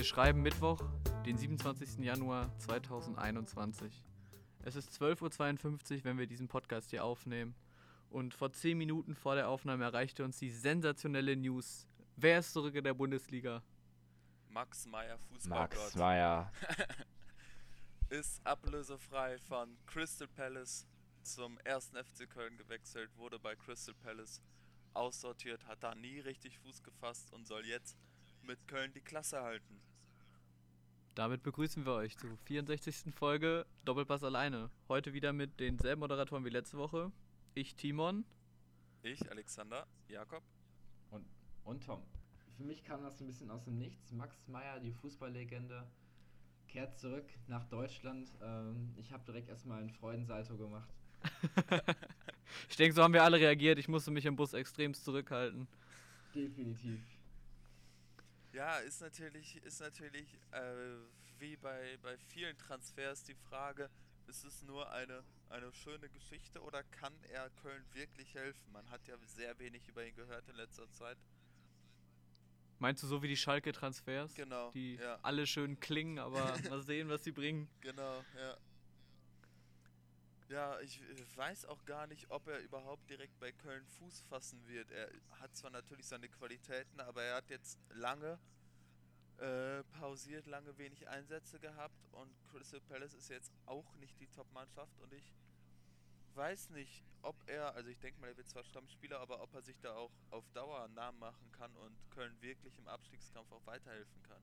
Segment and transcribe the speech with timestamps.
[0.00, 0.80] Wir schreiben Mittwoch,
[1.26, 1.98] den 27.
[1.98, 4.02] Januar 2021.
[4.62, 7.54] Es ist 12.52 Uhr, wenn wir diesen Podcast hier aufnehmen.
[8.08, 11.86] Und vor 10 Minuten vor der Aufnahme erreichte uns die sensationelle News.
[12.16, 13.62] Wer ist zurück in der Bundesliga?
[14.48, 16.50] Max Meyer, Max Fußballgott, Meyer.
[18.08, 20.86] ist ablösefrei von Crystal Palace
[21.20, 24.40] zum ersten FC Köln gewechselt, wurde bei Crystal Palace
[24.94, 27.98] aussortiert, hat da nie richtig Fuß gefasst und soll jetzt
[28.44, 29.82] mit Köln die Klasse halten.
[31.14, 33.12] Damit begrüßen wir euch zur 64.
[33.14, 34.70] Folge Doppelpass alleine.
[34.88, 37.10] Heute wieder mit denselben Moderatoren wie letzte Woche.
[37.54, 38.24] Ich, Timon.
[39.02, 40.42] Ich, Alexander, Jakob.
[41.10, 41.26] Und,
[41.64, 42.00] und Tom.
[42.56, 44.12] Für mich kam das ein bisschen aus dem Nichts.
[44.12, 45.84] Max Meyer, die Fußballlegende,
[46.68, 48.30] kehrt zurück nach Deutschland.
[48.40, 50.94] Ähm, ich habe direkt erstmal einen Freudensalto gemacht.
[52.68, 53.78] Ich denke, so haben wir alle reagiert.
[53.78, 55.68] Ich musste mich im Bus extremst zurückhalten.
[56.34, 57.00] Definitiv.
[58.52, 60.98] Ja, ist natürlich, ist natürlich äh,
[61.38, 63.88] wie bei, bei vielen Transfers die Frage,
[64.26, 68.72] ist es nur eine, eine schöne Geschichte oder kann er Köln wirklich helfen?
[68.72, 71.18] Man hat ja sehr wenig über ihn gehört in letzter Zeit.
[72.78, 74.34] Meinst du so wie die Schalke-Transfers?
[74.34, 75.18] Genau, Die ja.
[75.22, 77.68] alle schön klingen, aber mal sehen, was sie bringen.
[77.80, 78.56] Genau, ja.
[80.50, 84.66] Ja, ich äh, weiß auch gar nicht, ob er überhaupt direkt bei Köln Fuß fassen
[84.66, 84.90] wird.
[84.90, 85.08] Er
[85.40, 88.36] hat zwar natürlich seine Qualitäten, aber er hat jetzt lange
[89.38, 95.00] äh, pausiert, lange wenig Einsätze gehabt und Crystal Palace ist jetzt auch nicht die Top-Mannschaft
[95.00, 95.32] und ich
[96.34, 99.62] weiß nicht, ob er, also ich denke mal, er wird zwar Stammspieler, aber ob er
[99.62, 103.64] sich da auch auf Dauer einen Namen machen kann und Köln wirklich im Abstiegskampf auch
[103.66, 104.42] weiterhelfen kann.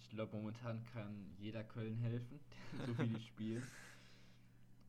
[0.00, 2.40] Ich glaube, momentan kann jeder Köln helfen,
[2.86, 3.66] so wie die spielen.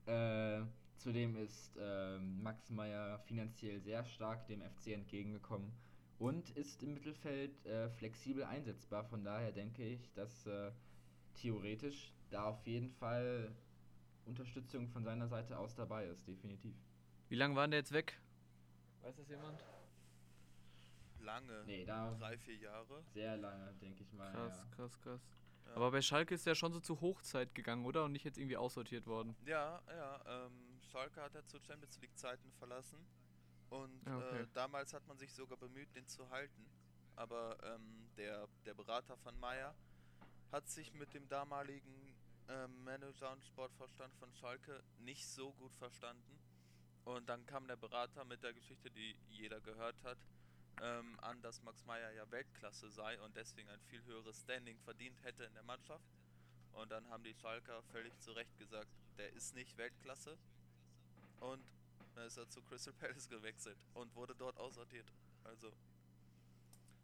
[0.05, 0.61] Äh,
[0.97, 5.71] zudem ist ähm, Max Meyer finanziell sehr stark dem FC entgegengekommen
[6.19, 9.03] und ist im Mittelfeld äh, flexibel einsetzbar.
[9.03, 10.71] Von daher denke ich, dass äh,
[11.35, 13.51] theoretisch da auf jeden Fall
[14.25, 16.75] Unterstützung von seiner Seite aus dabei ist, definitiv.
[17.29, 18.19] Wie lange waren der jetzt weg?
[19.01, 19.59] Weiß das jemand?
[21.19, 23.03] Lange, Nee, da drei, vier Jahre.
[23.13, 24.31] sehr lange, denke ich mal.
[24.31, 24.75] Krass, ja.
[24.75, 25.21] krass, krass.
[25.65, 25.75] Ja.
[25.75, 28.05] Aber bei Schalke ist er schon so zur Hochzeit gegangen, oder?
[28.05, 29.35] Und nicht jetzt irgendwie aussortiert worden.
[29.45, 33.05] Ja, ja, ähm, Schalke hat er zu Champions League Zeiten verlassen
[33.69, 34.41] und Ja, okay.
[34.41, 36.65] äh, damals hat man sich sogar bemüht, den zu halten.
[37.15, 39.73] Aber ähm, der, der Berater von Meyer
[40.51, 42.15] hat sich mit dem damaligen
[42.49, 46.39] ähm, Manager und Sportvorstand von Schalke nicht so gut verstanden.
[47.05, 50.17] Und dann kam der Berater mit der Geschichte, die jeder gehört hat,
[50.81, 55.21] ähm, an, dass Max Meyer ja Weltklasse sei und deswegen ein viel höheres Standing verdient
[55.23, 56.05] hätte in der Mannschaft.
[56.73, 60.37] Und dann haben die Schalker völlig zu Recht gesagt, der ist nicht Weltklasse.
[61.39, 61.63] Und
[62.15, 65.11] dann ist er zu Crystal Palace gewechselt und wurde dort aussortiert.
[65.43, 65.71] Also,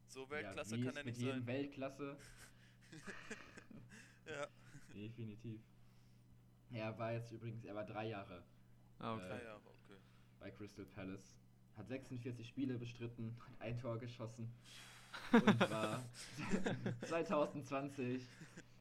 [0.07, 1.47] so Weltklasse ja, kann er mit nicht jedem sein.
[1.47, 2.17] Weltklasse.
[4.25, 4.47] Ja,
[4.93, 5.61] Definitiv.
[6.71, 8.43] Er war jetzt übrigens, er war drei Jahre
[8.99, 9.27] Ah, Äh, okay.
[9.27, 9.97] drei Jahre, okay.
[10.39, 11.40] bei Crystal Palace.
[11.77, 14.51] Hat 46 Spiele bestritten, hat ein Tor geschossen
[15.31, 16.03] und war
[17.07, 18.21] 2020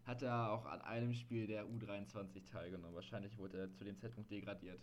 [0.06, 2.94] hat er auch an einem Spiel der U23 teilgenommen.
[2.94, 4.80] Wahrscheinlich wurde er zu dem Zeitpunkt degradiert.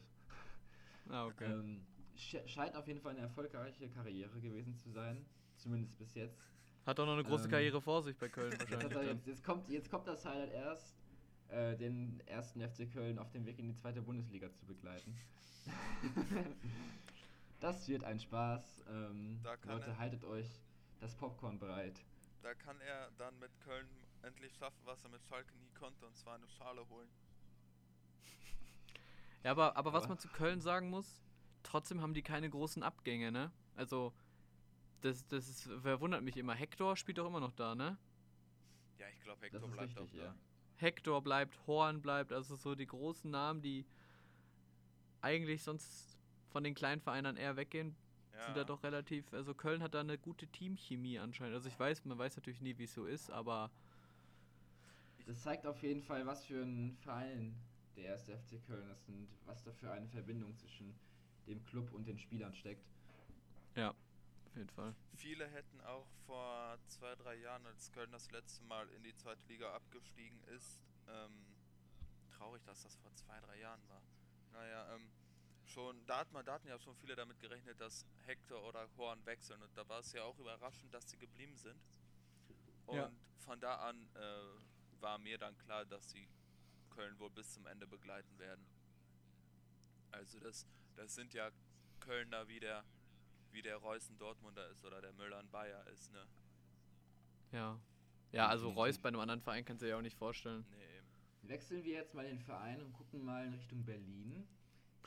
[1.10, 1.46] Ah, okay.
[1.52, 1.86] Ähm,
[2.18, 5.26] sch- scheint auf jeden Fall eine erfolgreiche Karriere gewesen zu sein,
[5.58, 6.38] zumindest bis jetzt.
[6.86, 9.08] Hat auch noch eine große ähm, Karriere vor sich bei Köln wahrscheinlich.
[9.10, 10.94] jetzt, jetzt, kommt, jetzt kommt das Highlight erst,
[11.50, 15.16] äh, den ersten FC Köln auf dem Weg in die zweite Bundesliga zu begleiten.
[17.60, 18.84] das wird ein Spaß.
[18.90, 20.48] Ähm, Da kann Leute, er- haltet euch
[21.00, 22.00] das Popcorn bereit.
[22.42, 23.88] Da kann er dann mit Köln
[24.22, 27.10] endlich schaffen, was er mit Schalke nie konnte, und zwar eine Schale holen.
[29.44, 31.22] Ja, aber, aber was Aber- man zu Köln sagen muss,
[31.64, 33.52] trotzdem haben die keine großen Abgänge, ne?
[33.76, 34.14] Also,
[35.02, 36.54] das, das ist, verwundert mich immer.
[36.56, 37.98] Hector spielt doch immer noch da, ne?
[38.98, 40.24] Ja, ich glaube, Hector bleibt richtig, auch da.
[40.26, 40.36] ja.
[40.78, 43.86] Hector bleibt, Horn bleibt, also so die großen Namen, die
[45.22, 46.17] eigentlich sonst
[46.52, 47.96] von den kleinen Vereinen eher weggehen,
[48.46, 51.56] sind da doch relativ, also Köln hat da eine gute Teamchemie anscheinend.
[51.56, 53.72] Also ich weiß, man weiß natürlich nie, wie es so ist, aber
[55.26, 57.56] Das zeigt auf jeden Fall, was für ein Verein
[57.96, 60.94] der erste FC Köln ist und was da für eine Verbindung zwischen
[61.48, 62.86] dem Club und den Spielern steckt.
[63.76, 64.94] ja, auf jeden Fall.
[65.16, 69.42] Viele hätten auch vor zwei, drei Jahren, als Köln das letzte Mal in die zweite
[69.48, 71.32] Liga abgestiegen ist, ähm,
[72.38, 74.02] traurig, dass das vor zwei, drei Jahren war.
[74.54, 75.10] Naja, ähm,
[75.68, 79.24] schon, da, hat man, da hatten ja schon viele damit gerechnet, dass Hector oder Horn
[79.26, 81.80] wechseln und da war es ja auch überraschend, dass sie geblieben sind.
[82.86, 83.12] Und Ja.
[83.40, 86.28] von da an äh, war mir dann klar, dass sie
[86.90, 88.66] Köln wohl bis zum Ende begleiten werden.
[90.12, 90.66] Also das,
[90.96, 91.52] das sind ja
[92.00, 92.84] Kölner wie der,
[93.52, 96.26] wie der Reus ein Dortmunder ist oder der Müller ein Bayer ist, ne?
[97.52, 97.80] Ja.
[98.32, 98.78] Ja, also Definitiv.
[98.78, 100.66] Reus bei einem anderen Verein kannst du dir ja auch nicht vorstellen.
[100.72, 101.02] Nee.
[101.50, 104.48] Wechseln wir jetzt mal den Verein und gucken mal in Richtung Berlin.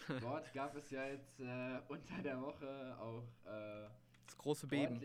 [0.21, 3.89] Dort gab es ja jetzt äh, unter der Woche auch äh,
[4.27, 5.01] Das große Beben.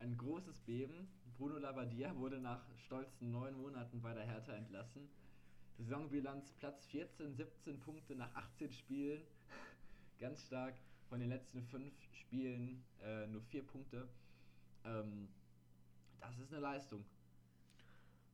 [0.00, 1.08] ein großes Beben.
[1.36, 5.08] Bruno Labbadia wurde nach stolzen neun Monaten bei der Hertha entlassen.
[5.78, 9.22] Saisonbilanz Platz 14, 17 Punkte nach 18 Spielen.
[10.20, 10.74] Ganz stark.
[11.08, 14.08] Von den letzten fünf Spielen äh, nur vier Punkte.
[14.84, 15.28] Ähm,
[16.20, 17.04] das ist eine Leistung.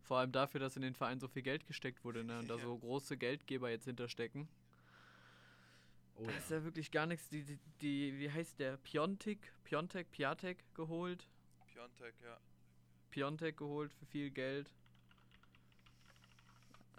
[0.03, 2.39] Vor allem dafür, dass in den Verein so viel Geld gesteckt wurde, ne?
[2.39, 4.49] Und da so große Geldgeber jetzt hinterstecken.
[6.21, 6.39] Oh, Da ja.
[6.39, 7.29] ist ja wirklich gar nichts.
[7.29, 8.77] Die, die, die wie heißt der?
[8.79, 9.53] Piontek?
[9.65, 10.11] Piontek?
[10.11, 11.27] Piatek geholt.
[11.67, 12.39] Piontek, ja.
[13.11, 14.71] Piontek geholt für viel Geld.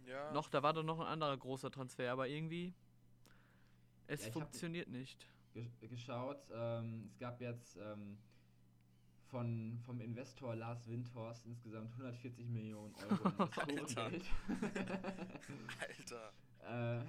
[0.07, 0.31] Ja.
[0.33, 2.73] Noch, da war doch noch ein anderer großer Transfer, aber irgendwie.
[4.07, 5.27] Es Ja, funktioniert nicht.
[5.53, 6.39] ge geschaut.
[6.53, 8.17] Ähm, es gab jetzt ähm,
[9.27, 13.29] von, vom Investor Lars Windhorst insgesamt 140 Millionen Euro
[13.69, 14.25] Investorengeld.
[15.79, 16.33] Alter.
[16.99, 17.05] äh,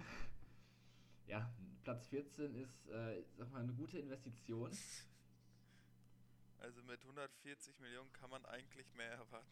[1.26, 1.50] ja,
[1.82, 4.70] Platz 14 ist, äh, sag mal, eine gute Investition.
[6.58, 9.46] Also mit 140 Millionen kann man eigentlich mehr erwarten.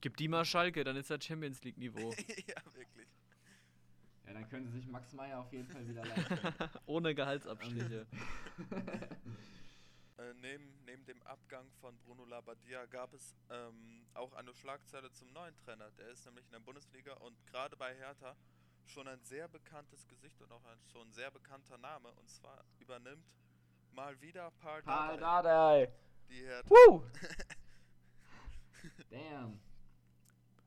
[0.00, 2.12] Gib die mal Schalke, dann ist das Champions League Niveau.
[2.46, 3.08] ja, wirklich.
[4.26, 6.38] Ja, dann können sie sich Max Meyer auf jeden Fall wieder leisten.
[6.86, 8.06] Ohne Gehaltsabstriche.
[10.18, 15.32] Äh, neben, neben dem Abgang von Bruno Labbadia gab es ähm, auch eine Schlagzeile zum
[15.32, 15.90] neuen Trainer.
[15.92, 18.36] Der ist nämlich in der Bundesliga und gerade bei Hertha
[18.86, 22.10] schon ein sehr bekanntes Gesicht und auch ein schon sehr bekannter Name.
[22.12, 23.24] Und zwar übernimmt
[23.92, 25.92] mal wieder Paul Paul Dardai
[26.28, 26.70] die Hertha.
[26.70, 27.04] Woo!
[29.10, 29.60] Damn!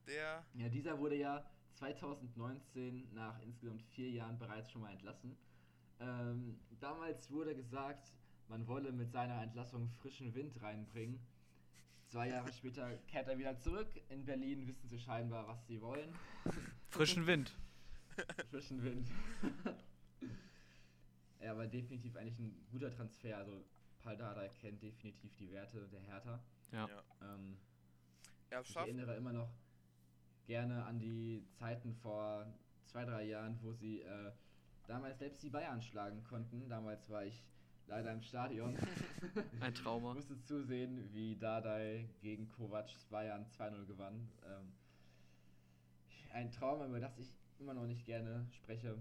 [0.06, 5.36] Der, Ja, dieser wurde ja 2019 nach insgesamt vier Jahren bereits schon mal entlassen.
[6.00, 8.12] Ähm, damals wurde gesagt,
[8.48, 11.18] man wolle mit seiner Entlassung frischen Wind reinbringen.
[12.08, 13.88] Zwei Jahre später kehrt er wieder zurück.
[14.08, 16.14] In Berlin wissen sie scheinbar, was sie wollen.
[16.88, 17.52] Frischen Wind.
[18.50, 19.08] Frischen Wind.
[21.40, 23.36] ja, aber definitiv eigentlich ein guter Transfer.
[23.36, 23.64] Also
[24.02, 26.40] Paul Dardai kennt definitiv die Werte der Hertha.
[26.72, 26.88] Ja.
[27.22, 27.56] Ähm,
[28.50, 29.52] er ich erinnere immer noch
[30.46, 32.46] gerne an die Zeiten vor
[32.84, 34.32] zwei, drei Jahren, wo sie äh,
[34.86, 36.68] damals selbst die Bayern schlagen konnten.
[36.68, 37.44] Damals war ich
[37.86, 38.76] leider im Stadion.
[39.60, 40.14] Ein Trauma.
[40.14, 44.28] musste zusehen, wie Dardai gegen Kovacs Bayern 2-0 gewann.
[44.44, 44.72] Ähm,
[46.32, 48.98] ein Trauma, über das ich immer noch nicht gerne spreche.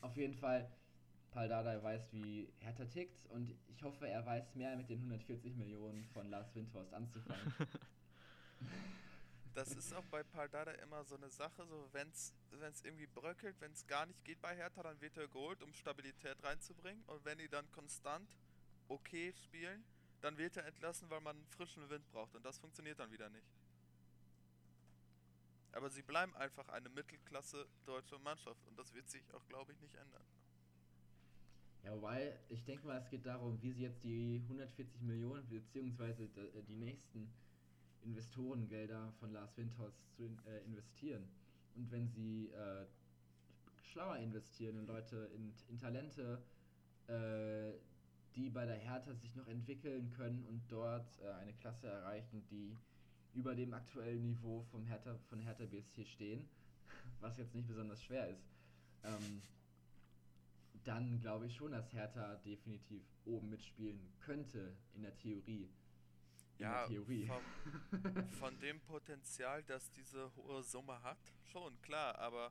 [0.00, 0.70] Auf jeden Fall,
[1.30, 5.56] Paul Dardai weiß, wie Hertha tickt und ich hoffe, er weiß mehr mit den 140
[5.56, 7.54] Millionen von Lars Windhorst anzufangen.
[9.52, 12.32] Das ist auch bei Paul Dardai immer so eine Sache, so wenn es
[12.84, 16.42] irgendwie bröckelt, wenn es gar nicht geht bei Hertha, dann wird er geholt, um Stabilität
[16.42, 17.02] reinzubringen.
[17.08, 18.36] Und wenn die dann konstant
[18.88, 19.84] okay spielen,
[20.20, 22.34] dann wird er entlassen, weil man frischen Wind braucht.
[22.36, 23.46] Und das funktioniert dann wieder nicht.
[25.72, 28.66] Aber sie bleiben einfach eine Mittelklasse deutsche Mannschaft.
[28.66, 30.24] Und das wird sich auch, glaube ich, nicht ändern.
[31.84, 36.28] Ja, wobei, ich denke mal, es geht darum, wie sie jetzt die 140 Millionen beziehungsweise
[36.28, 37.32] d- die nächsten
[38.02, 41.24] Investorengelder von Lars Windhorst zu äh, investieren.
[41.76, 42.86] Und wenn sie äh,
[43.92, 46.42] schlauer investieren in Leute, in, in Talente,
[47.06, 47.72] äh,
[48.36, 52.76] die bei der Hertha sich noch entwickeln können und dort äh, eine Klasse erreichen, die
[53.34, 56.48] über dem aktuellen Niveau vom Hertha, von Hertha BSC stehen,
[57.20, 58.44] was jetzt nicht besonders schwer ist.
[59.04, 59.42] Ähm,
[60.84, 65.64] dann glaube ich schon, dass Hertha definitiv oben mitspielen könnte in der Theorie.
[66.58, 67.26] In Ja, der Theorie.
[67.26, 72.18] Von, von dem Potenzial, das diese hohe Summe hat, schon klar.
[72.18, 72.50] Aber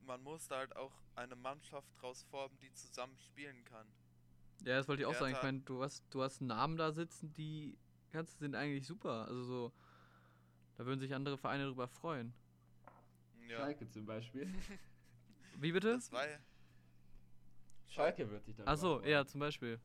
[0.00, 3.86] man muss da halt auch eine Mannschaft draus formen, die zusammen spielen kann.
[4.64, 5.30] Ja, das wollte ich auch sagen.
[5.32, 7.78] Ich Hertha- meine, du hast, du hast Namen da sitzen, die
[8.10, 9.26] kannst, sind eigentlich super.
[9.28, 9.72] Also so,
[10.78, 12.32] da würden sich andere Vereine drüber freuen.
[13.48, 14.48] Ja, Schalke zum Beispiel.
[15.56, 15.94] Wie bitte?
[15.94, 16.38] das war ja.
[17.88, 19.80] Schalke wird sich da Achso, ja, zum Beispiel.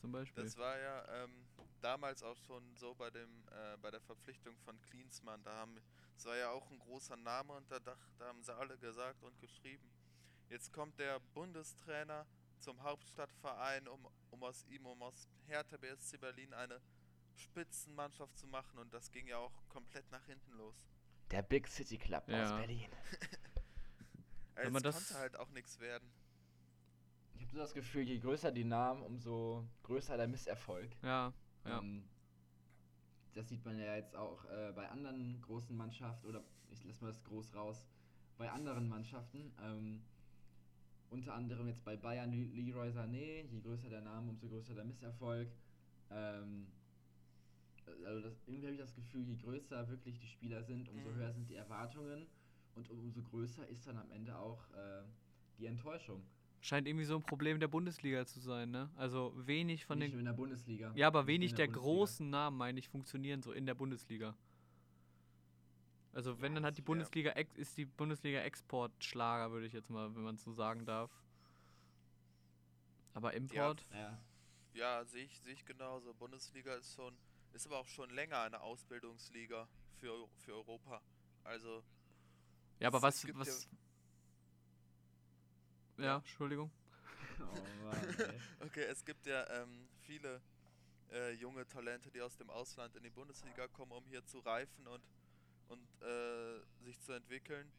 [0.00, 0.44] Zum Beispiel.
[0.44, 1.46] Das war ja ähm,
[1.80, 5.42] damals auch schon so bei dem äh, bei der Verpflichtung von Klinsmann.
[5.42, 5.76] Da haben
[6.16, 9.24] es war ja auch ein großer Name und da, dach, da haben sie alle gesagt
[9.24, 9.90] und geschrieben.
[10.48, 12.26] Jetzt kommt der Bundestrainer
[12.58, 16.80] zum Hauptstadtverein, um, um aus ihm, um aus Hertha BSC Berlin eine
[17.40, 20.76] Spitzenmannschaft zu machen und das ging ja auch komplett nach hinten los.
[21.30, 22.56] Der Big City Club Ja.
[22.58, 22.88] Berlin.
[24.54, 26.08] Wenn Es man das- konnte halt auch nichts werden.
[27.34, 30.90] Ich habe so das Gefühl, je größer die Namen, umso größer der Misserfolg.
[31.02, 31.32] Ja,
[31.64, 31.78] ja.
[31.78, 32.04] Ähm,
[33.32, 37.08] das sieht man ja jetzt auch äh, bei anderen großen Mannschaften, oder ich lasse mal
[37.12, 37.86] das groß raus,
[38.36, 39.52] bei anderen Mannschaften.
[39.62, 40.02] Ähm,
[41.10, 44.84] unter anderem jetzt bei Bayern Le- Leroy Sané, je größer der Name, umso größer der
[44.84, 45.48] Misserfolg.
[46.10, 46.66] Ähm,
[48.04, 51.14] Also das, irgendwie habe ich das Gefühl, je größer wirklich die Spieler sind, umso Mhm.
[51.16, 52.26] höher sind die Erwartungen
[52.74, 55.02] und umso größer ist dann am Ende auch äh,
[55.58, 56.22] die Enttäuschung.
[56.62, 58.90] Scheint irgendwie so ein Problem der Bundesliga zu sein, ne?
[58.96, 60.20] Also wenig von Nicht den.
[60.20, 60.92] in der Bundesliga.
[60.94, 61.88] Ja, aber Nicht wenig der, Bundesliga.
[61.88, 64.34] großen Namen, meine ich, funktionieren so in der Bundesliga.
[66.12, 69.88] Also wenn, Ja, dann hat die Bundesliga ex ist die Bundesliga Exportschlager, würde ich jetzt
[69.90, 71.10] mal, wenn man so sagen darf.
[73.14, 74.18] Aber Import, Ja,
[74.74, 76.12] Ja, sehe ich, sehe ich genauso.
[76.14, 77.14] Bundesliga ist schon,
[77.52, 81.00] ist aber auch schon länger eine Ausbildungsliga für, für Europa.
[81.44, 81.82] Also,
[82.78, 83.68] ja, aber was, was,
[85.96, 86.16] ja, Ja.
[86.16, 86.70] Entschuldigung.
[87.40, 88.14] oh Mann,
[88.60, 90.40] okay, es gibt ja ähm, viele
[91.12, 94.86] äh, junge Talente, die aus dem Ausland in die Bundesliga kommen, um hier zu reifen
[94.86, 95.02] und,
[95.68, 97.70] und äh, sich zu entwickeln.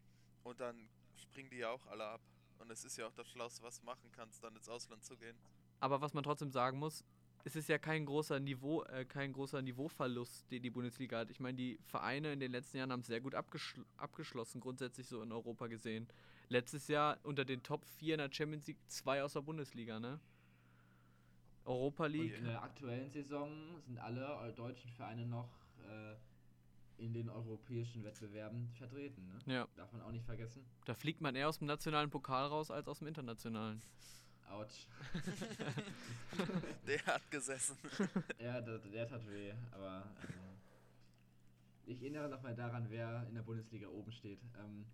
[0.44, 2.22] Und dann springen die ja auch alle ab.
[2.60, 5.18] Und es ist ja auch das Schlauste, was du machen kannst, dann ins Ausland zu
[5.18, 5.38] gehen.
[5.80, 7.04] Aber was man trotzdem sagen muss,
[7.44, 11.30] es ist ja kein großer Niveau, äh, kein großer Niveauverlust, den die Bundesliga hat.
[11.32, 15.22] Ich meine, die Vereine in den letzten Jahren haben sehr gut abgeschl abgeschlossen, grundsätzlich so
[15.22, 16.08] in Europa gesehen.
[16.50, 20.20] Letztes Jahr unter den Top 4 in der Champions League zwei aus der Bundesliga, ne?
[21.66, 22.38] Europa Und League.
[22.38, 23.50] in der aktuellen Saison
[23.86, 25.50] sind alle eu- deutschen Vereine noch
[25.88, 26.16] äh,
[27.04, 29.28] in den europäischen Wettbewerben vertreten.
[29.46, 29.54] Ne?
[29.54, 30.64] Ja, Darf man auch nicht vergessen.
[30.86, 33.82] da fliegt man eher aus dem nationalen Pokal raus als aus dem internationalen.
[34.50, 34.88] Autsch.
[36.88, 37.78] Der hat gesessen.
[38.40, 40.52] ja, der, der tat weh, aber ähm,
[41.86, 44.40] ich erinnere noch mal daran, wer in der Bundesliga oben steht.
[44.60, 44.86] Ähm,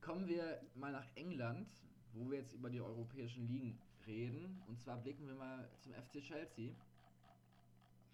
[0.00, 1.68] kommen wir mal nach England,
[2.12, 4.62] wo wir jetzt über die europäischen Ligen reden.
[4.66, 6.72] Und zwar blicken wir mal zum FC Chelsea,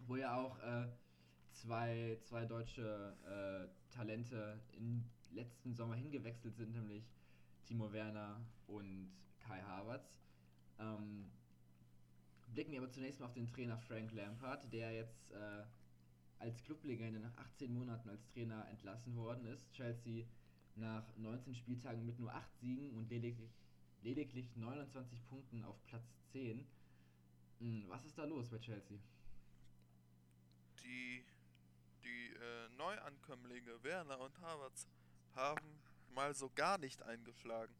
[0.06, 0.88] wo ja auch äh,
[1.52, 7.04] zwei, zwei deutsche äh, Talente im letzten Sommer hingewechselt sind, nämlich
[7.66, 9.10] Timo Werner und
[9.40, 10.18] Kai Havertz.
[10.78, 11.30] Ähm,
[12.54, 15.64] blicken wir aber zunächst mal auf den Trainer Frank Lampard, der jetzt äh,
[16.38, 19.72] als Clublegende nach 18 Monaten als Trainer entlassen worden ist.
[19.72, 20.26] Chelsea
[20.76, 23.50] nach 19 Spieltagen mit nur 8 Siegen und lediglich,
[24.02, 26.66] lediglich 29 Punkten auf Platz 10.
[27.58, 28.98] Hm, was ist da los bei Chelsea?
[30.84, 31.24] Die,
[32.04, 34.86] die äh, Neuankömmlinge Werner und Havertz
[35.34, 35.80] haben
[36.14, 37.74] mal so gar nicht eingeschlagen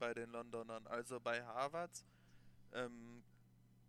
[0.00, 0.84] bei den Londonern.
[0.88, 2.04] Also bei Havertz
[2.72, 3.22] ähm,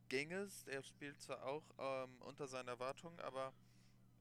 [0.10, 3.51] ging es, er spielt zwar auch ähm, unter seinen Erwartungen, aber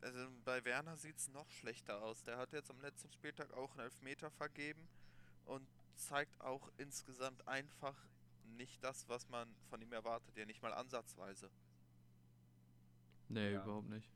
[0.01, 2.25] also bei Werner sieht es noch schlechter aus.
[2.25, 4.89] Der hat jetzt am letzten Spieltag auch einen Elfmeter vergeben
[5.45, 5.67] und
[5.97, 7.95] zeigt auch insgesamt einfach
[8.57, 11.51] nicht das, was man von ihm erwartet, ja nicht mal ansatzweise.
[13.29, 13.63] Nee, Ja.
[13.63, 14.09] überhaupt nicht.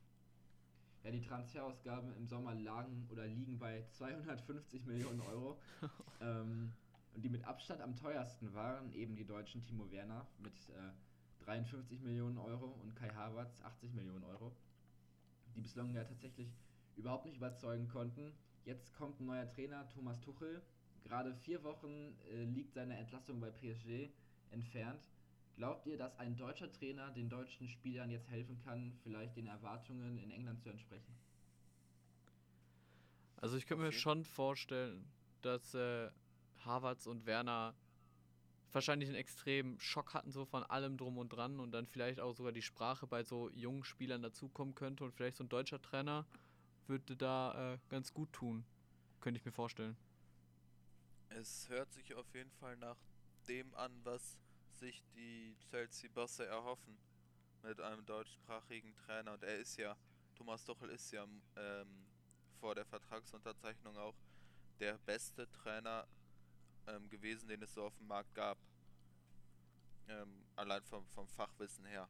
[1.03, 5.61] Ja, die Transferausgaben im Sommer lagen oder liegen bei 250 Millionen Euro.
[6.21, 6.73] ähm,
[7.15, 12.01] und die mit Abstand am teuersten waren eben die deutschen Timo Werner mit äh, 53
[12.01, 14.53] Millionen Euro und Kai Havertz 80 Millionen Euro.
[15.55, 16.49] Die bislang ja tatsächlich
[16.97, 18.33] überhaupt nicht überzeugen konnten.
[18.65, 20.63] Jetzt kommt ein neuer Trainer, Thomas Tuchel.
[21.05, 24.11] Gerade vier Wochen äh, liegt seine Entlassung bei PSG
[24.51, 25.09] entfernt.
[25.57, 30.19] Glaubt ihr, dass ein deutscher Trainer den deutschen Spielern jetzt helfen kann, vielleicht den Erwartungen
[30.19, 31.15] in England zu entsprechen?
[33.37, 35.05] Also ich könnte mir schon vorstellen,
[35.43, 36.11] dass äh,
[36.65, 37.75] Havertz und Werner
[38.73, 42.35] wahrscheinlich einen extremen Schock hatten, so von allem drum und dran und dann vielleicht auch
[42.35, 46.27] sogar die Sprache bei so jungen Spielern dazukommen könnte und vielleicht so ein deutscher Trainer
[46.87, 48.65] würde da äh, ganz gut tun.
[49.21, 49.97] Könnte ich mir vorstellen.
[51.31, 52.99] Es hört sich auf jeden Fall nach
[53.49, 54.39] dem an, was
[54.73, 56.99] sich die Chelsea-Bosse erhoffen
[57.63, 59.33] mit einem deutschsprachigen Trainer.
[59.33, 59.97] Und er ist ja,
[60.35, 62.07] Thomas Tuchel ist ja ähm,
[62.61, 64.15] vor der Vertragsunterzeichnung auch
[64.81, 66.07] der beste Trainer
[66.87, 68.59] ähm, gewesen, den es so auf dem Markt gab.
[70.09, 72.09] Ähm, allein vom, vom Fachwissen her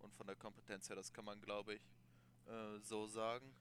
[0.00, 1.82] und von der Kompetenz her, das kann man, glaube ich,
[2.46, 3.54] äh, so sagen.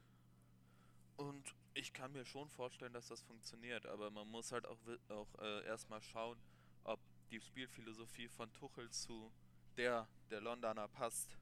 [1.16, 5.34] Und ich kann mir schon vorstellen, dass das funktioniert, aber man muss halt auch, auch
[5.40, 6.38] äh, erstmal schauen,
[6.84, 9.32] ob die Spielphilosophie von Tuchel zu
[9.78, 11.38] der der Londoner passt.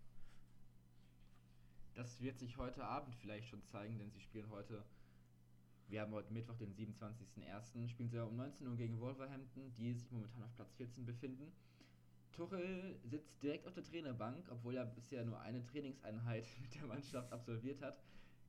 [1.94, 4.84] Das wird sich heute Abend vielleicht schon zeigen, denn sie spielen heute,
[5.92, 10.10] wir haben heute Mittwoch, den 27.01., spielen sie um 19 Uhr gegen Wolverhampton, die sich
[10.10, 11.52] momentan auf Platz 14 befinden.
[12.32, 17.32] Tuchel sitzt direkt auf der Trainerbank, obwohl er bisher nur eine Trainingseinheit mit der Mannschaft
[17.34, 18.02] absolviert hat.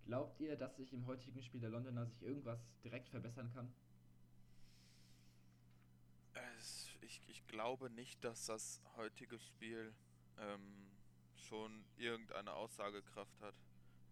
[0.07, 3.73] Glaubt ihr, dass sich im heutigen Spiel der Londoner sich irgendwas direkt verbessern kann?
[7.03, 9.93] Ich, ich glaube nicht, dass das heutige Spiel
[10.39, 10.91] ähm,
[11.35, 13.55] schon irgendeine Aussagekraft hat.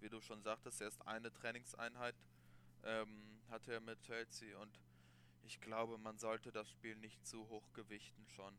[0.00, 2.14] Wie du schon sagtest, erst eine Trainingseinheit
[2.84, 4.80] ähm, hatte er mit Chelsea und
[5.42, 8.54] ich glaube, man sollte das Spiel nicht zu hoch gewichten schon.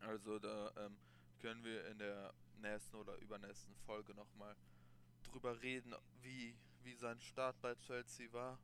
[0.00, 0.96] Also da ähm,
[1.38, 4.56] können wir in der nächsten oder übernächsten Folge nochmal
[5.22, 8.58] drüber reden, wie, wie sein Start bei Chelsea war.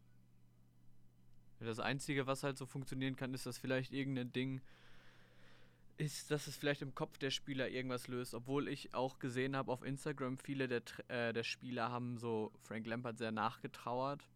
[1.61, 4.61] Das Einzige, was halt so funktionieren kann, ist, dass vielleicht irgendein Ding
[5.99, 8.33] ist, dass es vielleicht im Kopf der Spieler irgendwas löst.
[8.35, 12.87] Obwohl ich auch gesehen habe auf Instagram, viele der, äh, der Spieler haben so Frank
[12.87, 14.28] Lampard sehr nachgetrauert.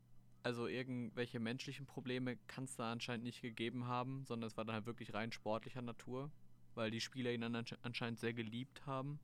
[0.43, 4.75] Also irgendwelche menschlichen Probleme kann es da anscheinend nicht gegeben haben, sondern es war dann
[4.75, 6.33] halt wirklich rein sportlicher Natur,
[6.75, 9.21] weil die Spieler ihn dann ansche- anscheinend sehr geliebt haben.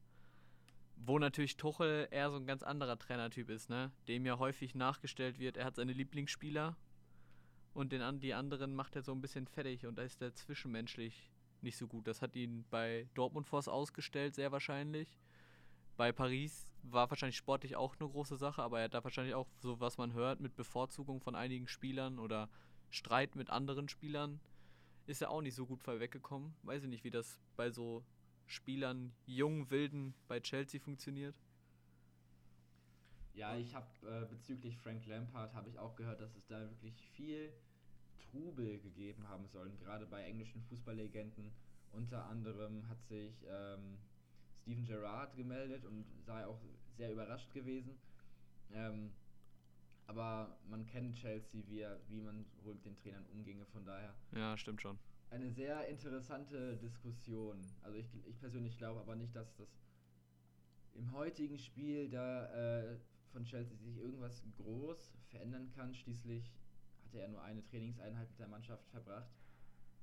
[0.95, 3.91] Wo natürlich Tuchel eher so ein ganz anderer Trainertyp ist, ne?
[4.07, 6.77] Dem ja häufig nachgestellt wird, er hat seine Lieblingsspieler
[7.75, 11.33] und den, die anderen macht er so ein bisschen fertig und da ist er zwischenmenschlich
[11.63, 12.07] nicht so gut.
[12.07, 15.19] Das hat ihn bei Dortmund Force ausgestellt, sehr wahrscheinlich.
[15.97, 19.49] Bei Paris war wahrscheinlich sportlich auch eine große Sache, aber er hat da wahrscheinlich auch
[19.59, 22.49] so, was man hört, mit Bevorzugung von einigen Spielern oder
[22.91, 24.41] Streit mit anderen Spielern,
[25.07, 26.55] ist er auch nicht so gut weggekommen.
[26.63, 28.05] Weiß ich nicht, wie das bei so
[28.47, 31.35] Spielern, jungen, wilden bei Chelsea funktioniert.
[33.35, 37.01] Ja, ich habe äh, bezüglich Frank Lampard habe ich auch gehört, dass es da wirklich
[37.11, 37.53] viel
[38.19, 41.53] Trubel gegeben haben sollen, gerade bei englischen Fußballlegenden.
[41.93, 43.99] Unter anderem hat sich ähm,
[44.63, 46.61] Steven Gerrard gemeldet und sei auch
[46.97, 47.99] sehr überrascht gewesen.
[48.73, 49.13] Ähm,
[50.07, 54.15] aber man kennt Chelsea, wie, er, wie man wohl mit den Trainern umginge, von daher
[54.33, 54.99] Ja, stimmt schon.
[55.31, 57.61] eine sehr interessante Diskussion.
[57.83, 59.69] Also ich, ich persönlich glaube aber nicht, dass das
[60.95, 62.99] im heutigen Spiel da äh,
[63.33, 65.95] von Chelsea sich irgendwas groß verändern kann.
[65.95, 66.51] Schließlich
[67.09, 69.31] hatte er nur eine Trainingseinheit mit der Mannschaft verbracht.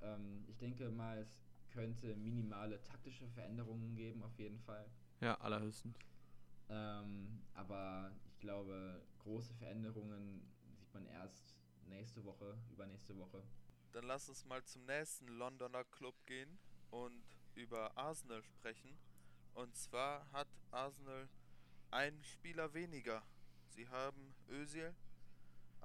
[0.02, 4.90] Ähm, ich denke mal, es könnte minimale taktische Veränderungen geben, auf jeden Fall.
[5.20, 5.96] Ja, allerhöchstens.
[6.68, 10.42] Ähm, aber ich glaube, große Veränderungen
[10.74, 13.40] sieht man erst nächste Woche, übernächste Woche.
[13.92, 16.58] Dann lass uns mal zum nächsten Londoner Club gehen
[16.90, 17.22] und
[17.54, 18.98] über Arsenal sprechen.
[19.54, 21.28] Und zwar hat Arsenal
[21.92, 23.22] einen Spieler weniger.
[23.68, 24.92] Sie haben Özil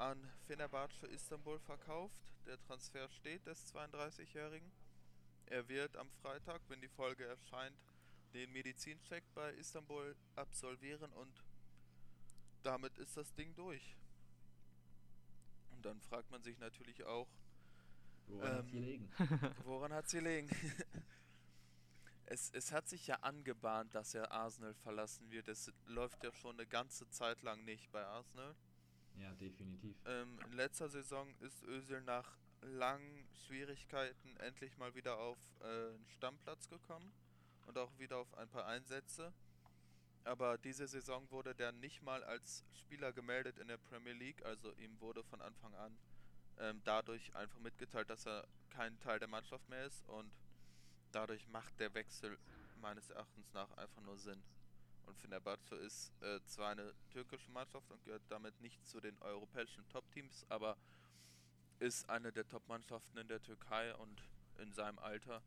[0.02, 2.22] an Fenerbahce Istanbul verkauft.
[2.48, 4.72] Der Transfer steht des 32-Jährigen.
[5.46, 7.78] Er wird am Freitag, wenn die Folge erscheint,
[8.34, 11.44] den Medizincheck bei Istanbul absolvieren und
[12.64, 13.96] damit ist das Ding durch.
[15.72, 17.28] Und dann fragt man sich natürlich auch,
[18.28, 19.10] Woran Ähm?
[19.66, 20.50] Woran hat sie liegen?
[22.26, 25.48] es, es hat sich ja angebahnt, dass er Arsenal verlassen wird.
[25.48, 28.56] Es läuft ja schon eine ganze Zeit lang nicht bei Arsenal.
[29.18, 29.96] Ja, definitiv.
[30.06, 36.70] Ähm, in letzter Saison ist Özil nach langen Schwierigkeiten endlich mal wieder auf äh, Stammplatz
[36.70, 37.12] gekommen
[37.66, 39.34] und auch wieder auf ein paar Einsätze.
[40.24, 44.72] Aber diese Saison wurde der nicht mal als Spieler gemeldet in der Premier League, also
[44.74, 45.98] ihm wurde von Anfang an
[46.60, 50.32] ähm, dadurch einfach mitgeteilt, dass er kein Teil der Mannschaft mehr ist und
[51.12, 52.38] dadurch macht der Wechsel
[52.80, 54.42] meines Erachtens nach einfach nur Sinn.
[55.12, 59.86] Und Fenerbahce ist äh, zwar eine türkische Mannschaft und gehört damit nicht zu den europäischen
[59.90, 60.78] Top-Teams, aber
[61.80, 64.24] ist eine der Top-Mannschaften in der Türkei und
[64.60, 65.44] in seinem Alter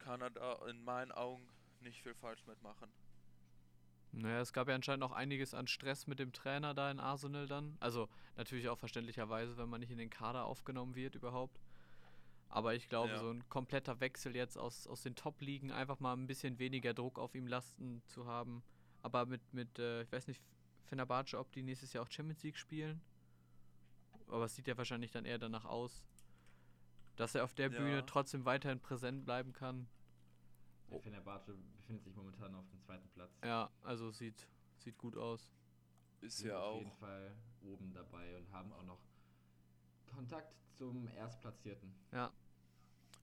[0.00, 1.48] kann er da in meinen Augen
[1.78, 2.90] nicht viel falsch mitmachen.
[4.10, 7.46] Naja, es gab ja anscheinend auch einiges an Stress mit dem Trainer da in Arsenal
[7.46, 7.76] dann.
[7.78, 11.60] Also natürlich auch verständlicherweise, wenn man nicht in den Kader aufgenommen wird überhaupt.
[12.48, 13.20] Aber ich glaube, Ja.
[13.20, 17.20] so ein kompletter Wechsel jetzt aus, aus den Top-Ligen, einfach mal ein bisschen weniger Druck
[17.20, 18.64] auf ihm lasten zu haben.
[19.02, 20.42] Aber mit, mit äh, ich weiß nicht,
[20.86, 23.00] Fenerbahce, ob die nächstes Jahr auch Champions League spielen.
[24.28, 26.04] Aber es sieht ja wahrscheinlich dann eher danach aus,
[27.16, 27.78] dass er auf der Ja.
[27.78, 29.88] Bühne trotzdem weiterhin präsent bleiben kann.
[30.88, 31.00] Der Oh.
[31.00, 33.30] Fenerbahce befindet sich momentan auf dem zweiten Platz.
[33.44, 34.46] Ja, also sieht,
[34.78, 35.52] sieht gut aus.
[36.20, 36.78] Ist Sind ja auf auch.
[36.78, 39.00] jeden Fall oben dabei und haben auch noch
[40.06, 41.94] Kontakt zum Erstplatzierten.
[42.12, 42.32] Ja,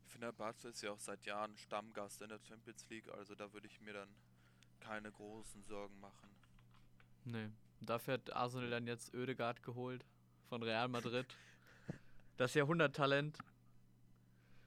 [0.06, 3.82] Fenerbahce ist ja auch seit Jahren Stammgast in der Champions League, also da würde ich
[3.82, 4.10] mir dann
[4.80, 6.30] keine großen Sorgen machen.
[7.26, 7.50] Nee.
[7.82, 10.04] Dafür hat Arsenal dann jetzt Ödegaard geholt
[10.50, 11.26] von Real Madrid.
[12.38, 13.36] Das Jahrhunderttalent.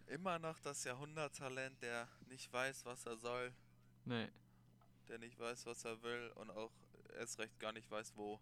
[0.08, 3.52] Immer noch das Jahrhunderttalent, der nicht weiß, was er soll,
[4.04, 4.28] Nee.
[5.06, 6.72] der nicht weiß, was er will und auch
[7.16, 8.40] erst recht gar nicht weiß, wo.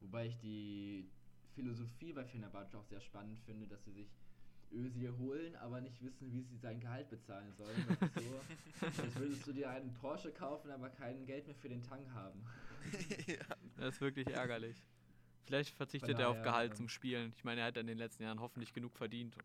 [0.00, 1.10] Wobei ich die
[1.54, 4.08] Philosophie bei Fenerbahce auch sehr spannend finde, dass sie sich
[4.74, 7.86] Özil holen, aber nicht wissen, wie sie sein Gehalt bezahlen sollen.
[7.88, 11.68] Das ist so, als würdest du dir einen Porsche kaufen, aber kein Geld mehr für
[11.68, 12.44] den Tank haben.
[13.26, 13.56] ja.
[13.76, 14.76] Das ist wirklich ärgerlich.
[15.46, 17.32] Vielleicht verzichtet Von er auf daher, Gehalt ähm, zum Spielen.
[17.36, 19.36] Ich meine, er hat in den letzten Jahren hoffentlich genug verdient.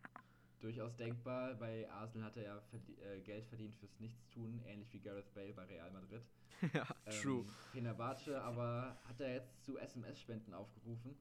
[0.61, 1.55] Durchaus denkbar.
[1.55, 5.53] Bei Arsenal hat er ja verdie äh, Geld verdient fürs Nichtstun, ähnlich wie Gareth Bale
[5.53, 6.21] bei Real Madrid.
[6.73, 6.85] ja,
[7.21, 7.41] true.
[7.41, 11.15] Ähm, Fenerbahce aber hat er jetzt zu SMS-Spenden aufgerufen.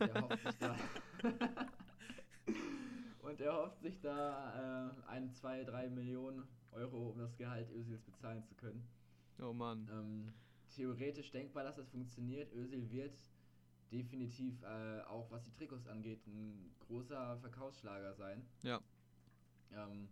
[0.00, 0.76] Der hofft sich da.
[3.26, 8.00] Und er hofft sich da äh, ein, zwei, drei Millionen Euro, um das Gehalt Özils
[8.02, 8.86] bezahlen zu können.
[9.40, 9.88] Oh Mann.
[9.92, 10.32] Ähm,
[10.70, 12.52] theoretisch denkbar, dass das funktioniert.
[12.52, 13.18] Özil wird
[13.90, 18.46] definitiv äh, auch, was die Trikots angeht, ein großer Verkaufsschlager sein.
[18.62, 18.80] Ja.
[19.74, 20.08] Ähm,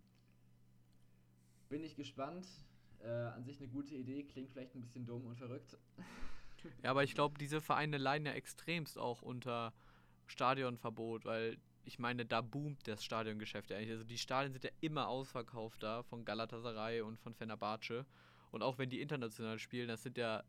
[1.68, 2.48] bin ich gespannt.
[3.00, 5.79] Äh, an sich eine gute Idee, klingt vielleicht ein bisschen dumm und verrückt.
[6.83, 9.72] Ja, aber ich glaube, diese Vereine leiden ja extremst auch unter
[10.27, 13.90] Stadionverbot, weil ich meine, da boomt das Stadiongeschäft ja eigentlich.
[13.92, 18.07] Also die Stadien sind ja immer ausverkauft da von Galatasaray und von Fenerbahce.
[18.51, 20.42] Und auch wenn die international spielen, das sind ja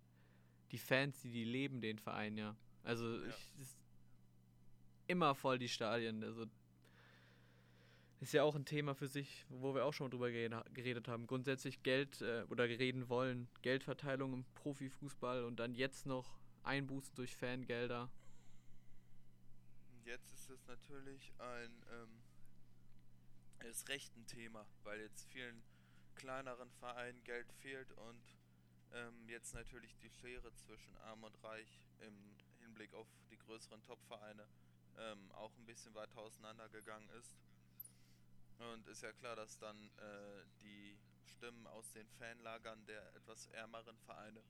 [0.72, 2.56] die Fans, die, die leben den Verein ja.
[2.84, 3.30] Also Ja.
[3.30, 3.68] ich,
[5.08, 6.24] immer voll die Stadien.
[6.24, 6.46] Also
[8.22, 11.28] ist ja auch ein Thema für sich, wo wir auch schon drüber gere- geredet haben.
[11.28, 17.36] Grundsätzlich Geld äh, oder reden wollen, Geldverteilung im Profifußball und dann jetzt noch Einbußen durch
[17.36, 18.10] Fangelder.
[20.06, 22.22] Jetzt ist es natürlich ein ähm,
[23.68, 25.64] ist recht ein Thema, weil jetzt vielen
[26.14, 28.22] kleineren Vereinen Geld fehlt und
[28.94, 34.48] ähm, jetzt natürlich die Schere zwischen Arm und Reich im Hinblick auf die größeren Top-Vereine
[34.98, 37.36] ähm, auch ein bisschen weiter auseinandergegangen ist.
[38.60, 43.98] Und ist ja klar, dass dann äh, die Stimmen aus den Fanlagern der etwas ärmeren
[44.06, 44.44] Vereine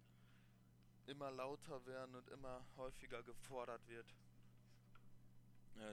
[1.08, 4.14] immer lauter werden und immer häufiger gefordert wird,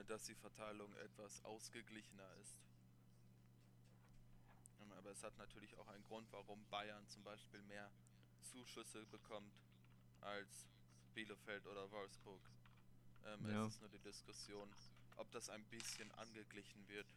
[0.07, 2.61] dass die Verteilung etwas ausgeglichener ist.
[4.81, 7.91] Ähm, Aber es hat natürlich auch einen Grund, warum Bayern zum Beispiel mehr
[8.41, 9.53] Zuschüsse bekommt
[10.21, 10.67] als
[11.13, 12.41] Bielefeld oder Wolfsburg.
[13.25, 13.65] Ähm, Ja.
[13.65, 14.69] Es ist nur die Diskussion,
[15.17, 17.07] ob das ein bisschen angeglichen wird.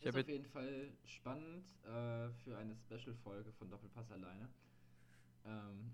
[0.00, 4.48] Ich ist auf jeden Fall spannend äh, für eine Special-Folge von Doppelpass alleine,
[5.44, 5.92] ähm,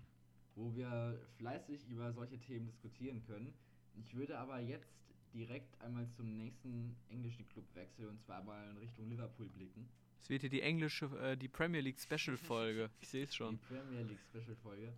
[0.53, 3.53] wo wir fleißig über solche Themen diskutieren können.
[3.97, 4.89] Ich würde aber jetzt
[5.33, 9.87] direkt einmal zum nächsten englischen Club wechseln und zwar mal in Richtung Liverpool blicken.
[10.23, 12.89] Es wird hier die englische, äh, die Premier League Special Folge.
[13.01, 13.59] Ich sehe es schon.
[13.59, 14.93] Die Premier League Special-Folge.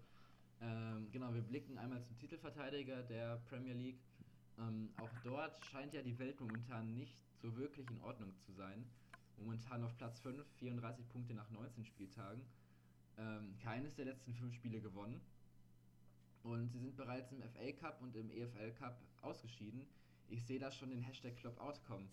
[0.61, 3.99] Ähm, genau, wir blicken einmal zum Titelverteidiger der Premier League.
[4.57, 8.85] Ähm, auch dort scheint ja die Welt momentan nicht so wirklich in Ordnung zu sein.
[9.37, 12.41] Momentan auf Platz 5, 34 Punkte nach 19 Spieltagen.
[13.17, 15.21] Ähm, keines der letzten fünf Spiele gewonnen.
[16.43, 19.85] Und sie sind bereits im FA Cup und im EFL Cup ausgeschieden.
[20.29, 22.09] Ich sehe da schon den Hashtag Clubout kommen.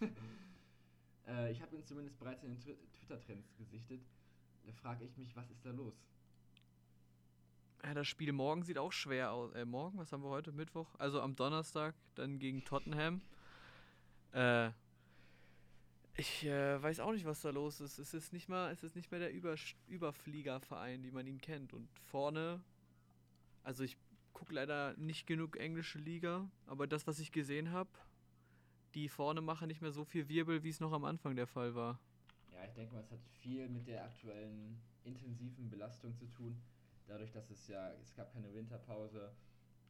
[0.00, 0.06] Äh,
[1.26, 4.02] äh, ich habe ihn zumindest bereits in den Twi- Twitter-Trends gesichtet.
[4.64, 5.94] Da frage ich mich, was ist da los?
[7.84, 9.52] Ja, das Spiel morgen sieht auch schwer aus.
[9.54, 10.52] Äh, morgen, was haben wir heute?
[10.52, 10.94] Mittwoch?
[10.98, 13.20] Also am Donnerstag dann gegen Tottenham.
[14.32, 14.70] Äh,
[16.16, 17.98] ich äh, weiß auch nicht, was da los ist.
[17.98, 19.56] Es ist nicht mal, es ist nicht mehr der Über
[19.88, 21.72] Überfliegerverein, wie man ihn kennt.
[21.72, 22.60] Und vorne,
[23.62, 23.96] also ich
[24.32, 27.90] gucke leider nicht genug englische Liga, aber das, was ich gesehen habe,
[28.94, 31.74] die vorne machen nicht mehr so viel Wirbel, wie es noch am Anfang der Fall
[31.74, 31.98] war.
[32.50, 36.60] Ja, ich denke mal, es hat viel mit der aktuellen intensiven Belastung zu tun.
[37.06, 39.32] Dadurch, dass es ja, es gab keine Winterpause,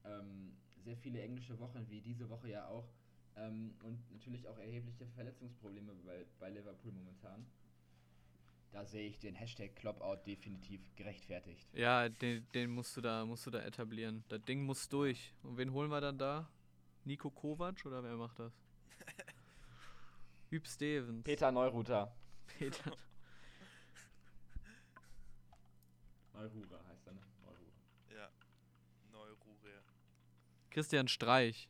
[0.04, 2.88] ähm, sehr viele englische Wochen, wie diese Woche ja auch.
[3.36, 7.46] Ähm, und natürlich auch erhebliche Verletzungsprobleme bei, bei Liverpool momentan.
[8.70, 11.68] Da sehe ich den Hashtag Klopout definitiv gerechtfertigt.
[11.74, 14.24] Ja, den, den musst du da, musst du da etablieren.
[14.28, 15.34] Das Ding muss durch.
[15.42, 16.48] Und wen holen wir dann da?
[17.04, 18.52] Nico Kovac oder wer macht das?
[20.50, 21.26] Hüb Stevens.
[21.52, 22.14] Neuruter.
[22.46, 22.96] Peter.
[26.42, 27.20] Neurura heißt er, ne?
[27.42, 27.72] Neurura.
[28.10, 28.28] Ja,
[29.12, 29.82] Neurure.
[30.70, 31.68] Christian Streich.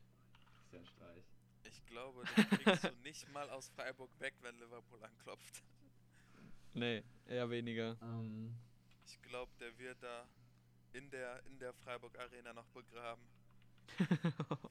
[1.93, 5.63] Glaube, den kriegst du nicht mal aus Freiburg weg, wenn Liverpool anklopft.
[6.73, 7.99] Nee, eher weniger.
[8.01, 8.55] Ähm,
[9.07, 10.27] Ich glaube, der wird da
[10.95, 13.23] in der, in der Freiburg Arena noch begraben.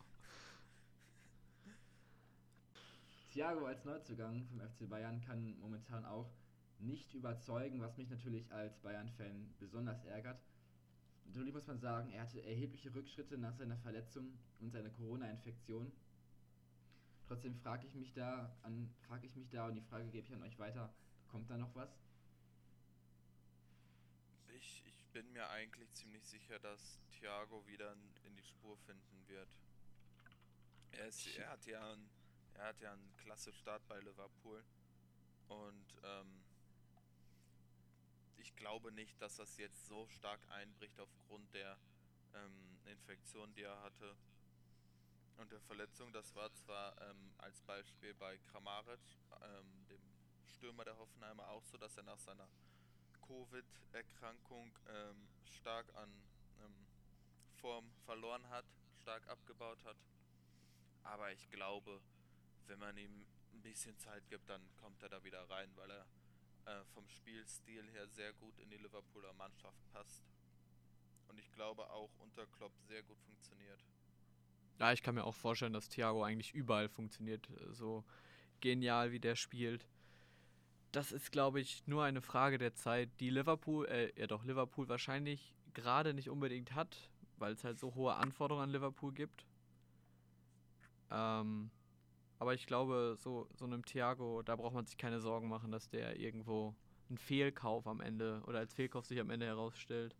[3.32, 6.30] Thiago als Neuzugang vom FC Bayern kann momentan auch
[6.80, 10.42] nicht überzeugen, was mich natürlich als Bayern-Fan besonders ärgert.
[11.26, 15.92] Natürlich muss man sagen, er hatte erhebliche Rückschritte nach seiner Verletzung und seiner Corona-Infektion.
[17.32, 20.34] Trotzdem frage ich mich da an, frage ich mich da und die Frage gebe ich
[20.34, 20.94] an euch weiter,
[21.30, 21.90] kommt da noch was?
[24.50, 27.94] Ich, ich bin mir eigentlich ziemlich sicher, dass Thiago wieder
[28.26, 29.48] in, die Spur finden wird.
[30.92, 32.10] Er, ist, er, hat ja einen,
[32.56, 34.62] er hat ja einen klasse Start bei Liverpool.
[35.48, 36.44] Und ähm,
[38.40, 41.78] ich glaube nicht, dass das jetzt so stark einbricht aufgrund der
[42.34, 44.18] ähm, Infektion, die er hatte.
[45.42, 49.00] Und der Verletzung, das war zwar ähm, als Beispiel bei Kramaric,
[49.42, 50.02] ähm, dem
[50.46, 52.48] Stürmer der Hoffenheimer, auch so, dass er nach seiner
[53.26, 56.14] Covid-Erkrankung ähm, stark an
[56.64, 56.86] ähm,
[57.60, 58.66] Form verloren hat,
[59.02, 59.98] stark abgebaut hat.
[61.06, 62.00] Aber ich glaube,
[62.68, 66.06] wenn man ihm ein bisschen Zeit gibt, dann kommt er da wieder rein, weil er
[66.66, 70.22] äh, vom Spielstil her sehr gut in die Liverpooler Mannschaft passt.
[71.30, 73.80] Und ich glaube auch unter Klopp sehr gut funktioniert.
[74.82, 77.48] Ja, ich kann mir auch vorstellen, dass Thiago eigentlich überall funktioniert.
[77.70, 78.04] So
[78.62, 79.86] genial wie der spielt.
[80.92, 84.90] Das ist, glaube ich, nur eine Frage der Zeit, die Liverpool, äh, ja doch, Liverpool
[84.90, 89.46] wahrscheinlich gerade nicht unbedingt hat, weil es halt so hohe Anforderungen an Liverpool gibt.
[91.12, 91.70] Ähm,
[92.40, 95.90] aber ich glaube, so, so einem Thiago, da braucht man sich keine Sorgen machen, dass
[95.90, 96.74] der irgendwo
[97.08, 100.16] einen Fehlkauf am Ende oder als Fehlkauf sich am Ende herausstellt.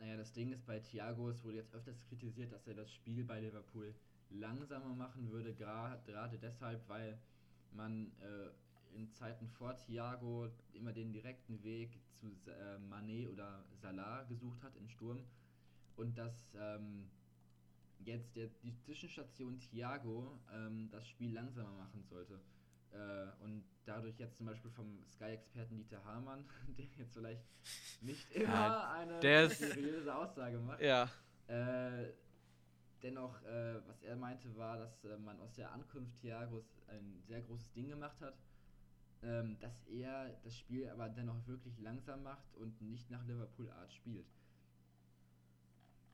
[0.00, 3.22] Naja, das Ding ist bei Thiago, es wurde jetzt öfters kritisiert, dass er das Spiel
[3.22, 3.94] bei Liverpool
[4.30, 7.18] langsamer machen würde, gerade deshalb, weil
[7.72, 14.22] man äh, in Zeiten vor Thiago immer den direkten Weg zu äh, Mané oder Salah
[14.24, 15.22] gesucht hat im Sturm
[15.96, 17.10] und dass ähm,
[17.98, 22.40] jetzt der, die Zwischenstation Thiago ähm, das Spiel langsamer machen sollte.
[22.92, 26.44] Äh, und dadurch jetzt zum Beispiel vom Sky-Experten Dieter Hamann,
[26.78, 27.42] der jetzt vielleicht
[28.00, 31.10] nicht immer Ja, eine der seriöse Aussage macht, Ja,
[31.48, 32.12] äh,
[33.02, 37.40] dennoch, äh, was er meinte, war, dass äh, man aus der Ankunft Thiagos ein sehr
[37.42, 38.38] großes Ding gemacht hat,
[39.22, 44.26] ähm, dass er das Spiel aber dennoch wirklich langsam macht und nicht nach Liverpool-Art spielt.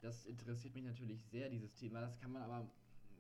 [0.01, 2.01] Das interessiert mich natürlich sehr, dieses Thema.
[2.01, 2.71] Das kann man aber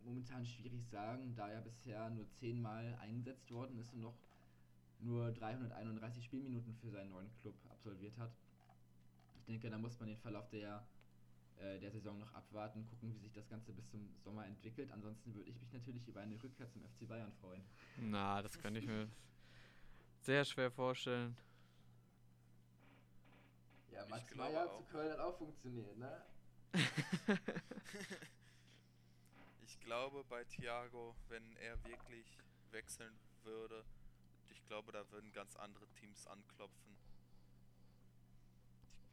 [0.04, 4.16] momentan schwierig sagen, da er bisher nur zehnmal eingesetzt worden ist und noch
[5.00, 8.32] nur 331 Spielminuten für seinen neuen Club absolviert hat.
[9.36, 10.86] Ich denke, da muss man den Verlauf der
[11.58, 14.90] äh, der Saison noch abwarten, gucken, wie sich das Ganze bis zum Sommer entwickelt.
[14.92, 17.62] Ansonsten würde ich mich natürlich über eine Rückkehr zum FC Bayern freuen.
[17.96, 19.08] na, das kann ich mir
[20.20, 21.36] sehr schwer vorstellen.
[23.90, 24.76] Ja, Max Meyer auch.
[24.76, 26.22] zu Köln hat auch funktioniert, ne?
[29.62, 32.26] Ich glaube bei Thiago, wenn er wirklich
[32.72, 33.84] wechseln würde,
[34.66, 36.96] ich glaube, da würden ganz andere Teams anklopfen.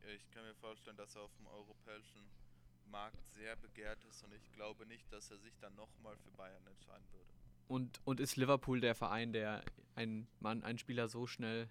[0.02, 2.28] Ich, ich kann mir vorstellen, dass er auf dem europäischen
[2.88, 6.66] Markt sehr begehrt ist und ich glaube nicht, dass er sich dann nochmal für Bayern
[6.66, 7.30] entscheiden würde.
[7.68, 9.64] Und, und ist Liverpool der Verein, der
[9.94, 11.70] einen Mann, einen Spieler so schnell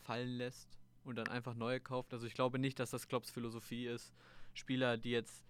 [0.00, 2.12] fallen lässt und dann einfach neue kauft?
[2.12, 4.12] Also ich glaube nicht, dass das Klopps Philosophie ist,
[4.54, 5.46] Spieler, die jetzt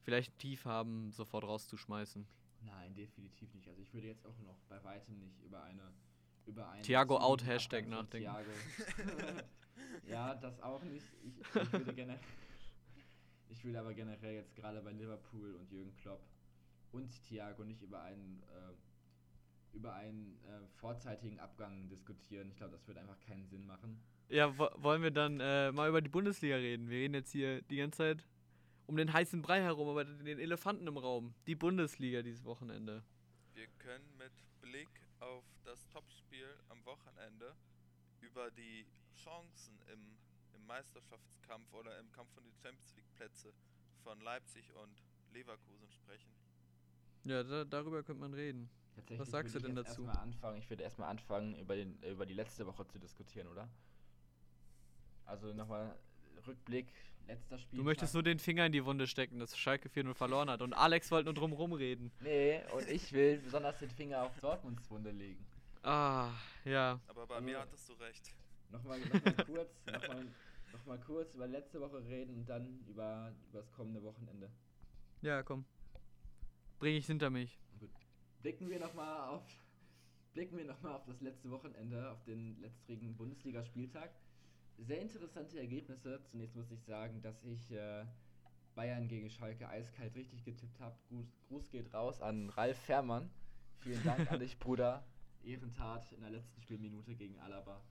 [0.00, 2.26] vielleicht tief haben, sofort rauszuschmeißen.
[2.62, 3.68] Nein, definitiv nicht.
[3.68, 5.92] Also ich würde jetzt auch noch bei weitem nicht über eine
[6.46, 8.30] über einen Thiago out Hashtag nachdenken.
[8.30, 8.50] Thiago.
[10.08, 11.06] ja, das auch nicht.
[11.22, 12.20] Ich, ich würde generell
[13.48, 16.22] ich würde aber generell jetzt gerade bei Liverpool und Jürgen Klopp
[16.92, 22.48] und Thiago nicht über einen äh, über einen äh, vorzeitigen Abgang diskutieren.
[22.50, 24.00] Ich glaube, das wird einfach keinen Sinn machen.
[24.28, 26.88] Ja, wo, wollen wir dann äh, mal über die Bundesliga reden?
[26.88, 28.26] Wir reden jetzt hier die ganze Zeit
[28.86, 31.34] um den heißen Brei herum, aber den Elefanten im Raum.
[31.46, 33.04] Die Bundesliga dieses Wochenende.
[33.54, 34.32] Wir können mit
[35.20, 37.54] auf das Topspiel am Wochenende
[38.20, 40.16] über die Chancen im,
[40.54, 43.52] im Meisterschaftskampf oder im Kampf um die Champions League Plätze
[44.02, 45.02] von Leipzig und
[45.32, 46.32] Leverkusen sprechen.
[47.24, 48.70] Ja, da, darüber könnte man reden.
[49.16, 50.04] Was sagst du denn dazu?
[50.04, 50.58] Erstmal anfangen.
[50.58, 53.68] Ich würde erstmal anfangen, über, den, über die letzte Woche zu diskutieren, oder?
[55.24, 55.96] Also nochmal
[56.46, 56.88] Rückblick,
[57.30, 57.78] letzter Spiel.
[57.78, 60.62] Du möchtest nur den Finger in die Wunde stecken, dass Schalke 4-0 verloren hat.
[60.62, 62.10] Und Alex wollte nur drum rumreden.
[62.20, 65.44] Nee, und ich will besonders den Finger auf Dortmunds Wunde legen.
[65.82, 66.30] Ah,
[66.64, 67.00] ja.
[67.08, 68.34] Aber bei Also- mir hattest du recht.
[68.70, 70.24] Nochmal noch mal kurz, nochmal
[70.72, 74.48] noch mal kurz über letzte Woche reden und dann über, über das kommende Wochenende.
[75.22, 75.64] Ja, komm.
[76.78, 77.58] Bring ich's hinter mich.
[78.42, 79.42] Blicken wir nochmal auf,
[80.32, 84.10] blicken wir noch mal auf das letzte Wochenende, auf den letztrigen Bundesligaspieltag.
[84.86, 86.22] Sehr interessante Ergebnisse.
[86.30, 88.04] Zunächst muss ich sagen, dass ich äh,
[88.74, 90.96] Bayern gegen Schalke eiskalt richtig getippt habe.
[91.48, 93.30] Gruß, geht raus an Ralf Fährmann.
[93.80, 95.04] Vielen Dank an dich, Bruder.
[95.44, 97.82] Ehrentat in der letzten Spielminute gegen Alaba.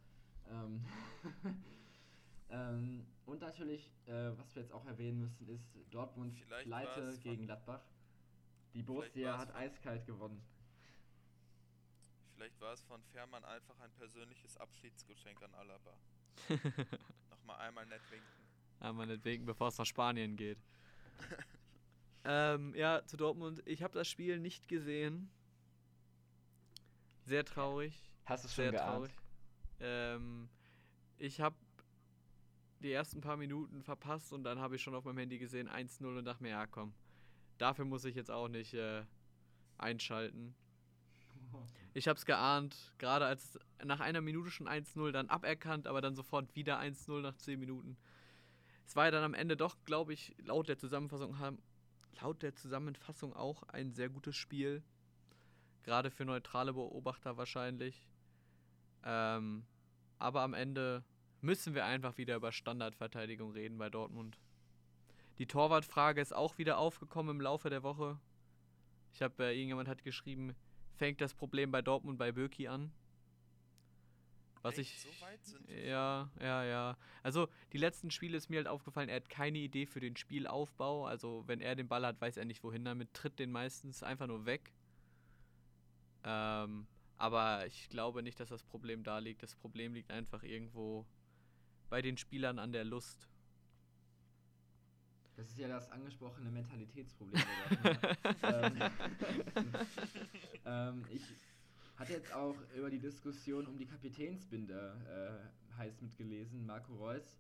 [0.50, 0.84] Ähm,
[2.50, 7.46] ähm, und natürlich, äh, was wir jetzt auch erwähnen müssen, ist Dortmunds Vielleicht Pleite gegen
[7.46, 7.82] Gladbach.
[8.74, 10.42] Die Borussia hat eiskalt gewonnen.
[12.36, 15.94] Vielleicht war es von Fährmann einfach ein persönliches Abschiedsgeschenk an Alaba.
[17.30, 18.28] Nochmal einmal nett winken.
[18.80, 20.58] Aber deswegen, bevor es nach Spanien geht.
[22.24, 23.62] ähm, ja, zu Dortmund.
[23.66, 25.30] Ich habe das Spiel nicht gesehen.
[27.26, 28.10] Sehr traurig.
[28.26, 28.96] Hast du es Sehr schon geahnt?
[28.96, 29.12] traurig.
[29.82, 30.50] Ähm,
[31.18, 31.56] ich habe
[32.80, 36.18] die ersten paar Minuten verpasst und dann habe ich schon auf meinem Handy gesehen 1-0
[36.18, 36.94] und dachte mir, ja komm,
[37.58, 39.04] dafür muss ich jetzt auch nicht äh,
[39.78, 40.56] einschalten.
[41.94, 46.16] Ich habe es geahnt, gerade als nach einer Minute schon 1-0 dann aberkannt, aber dann
[46.16, 47.98] sofort wieder 1-0 nach 10 Minuten.
[48.86, 51.38] Es war ja dann am Ende doch, glaube ich, laut der Zusammenfassung
[52.22, 54.84] laut der Zusammenfassung auch ein sehr gutes Spiel.
[55.84, 58.08] Gerade für neutrale Beobachter wahrscheinlich.
[59.04, 59.66] Ähm,
[60.18, 61.04] aber am Ende
[61.42, 64.38] müssen wir einfach wieder über Standardverteidigung reden bei Dortmund.
[65.38, 68.20] Die Torwartfrage ist auch wieder aufgekommen im Laufe der Woche.
[69.14, 70.56] Ich habe, äh, irgendjemand hat geschrieben,
[71.00, 72.92] fängt das Problem bei Dortmund bei Böki an.
[74.62, 74.92] Was Echt?
[74.92, 75.02] ich.
[75.44, 76.98] So ja, ja, ja.
[77.24, 81.06] Also die letzten Spiele ist mir halt aufgefallen, er hat keine Idee für den Spielaufbau.
[81.06, 84.28] Also wenn er den Ball hat, weiß er nicht wohin damit, tritt den meistens einfach
[84.28, 84.74] nur weg.
[86.26, 86.86] Ähm,
[87.18, 89.42] aber ich glaube nicht, dass das Problem da liegt.
[89.42, 91.06] Das Problem liegt einfach irgendwo
[91.90, 93.29] bei den Spielern an der Lust.
[95.40, 97.42] Das ist ja das angesprochene Mentalitätsproblem.
[98.44, 98.74] ähm,
[100.66, 101.22] ähm, ich
[101.96, 107.38] hatte jetzt auch über die Diskussion um die Kapitänsbinde äh, heiß mitgelesen, Marco Reus.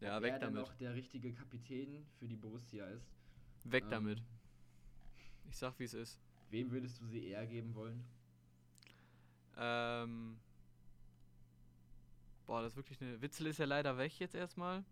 [0.00, 0.60] Ja, ob weg er damit.
[0.60, 3.14] noch der richtige Kapitän für die Borussia ist.
[3.64, 4.22] Weg Ähm, damit.
[5.48, 6.20] Ich sag, wie es ist.
[6.50, 8.04] Wem würdest du sie eher geben wollen?
[9.56, 10.38] Ähm.
[12.46, 13.22] Boah, das ist wirklich eine.
[13.22, 14.84] Witzel ist ja leider weg jetzt erstmal.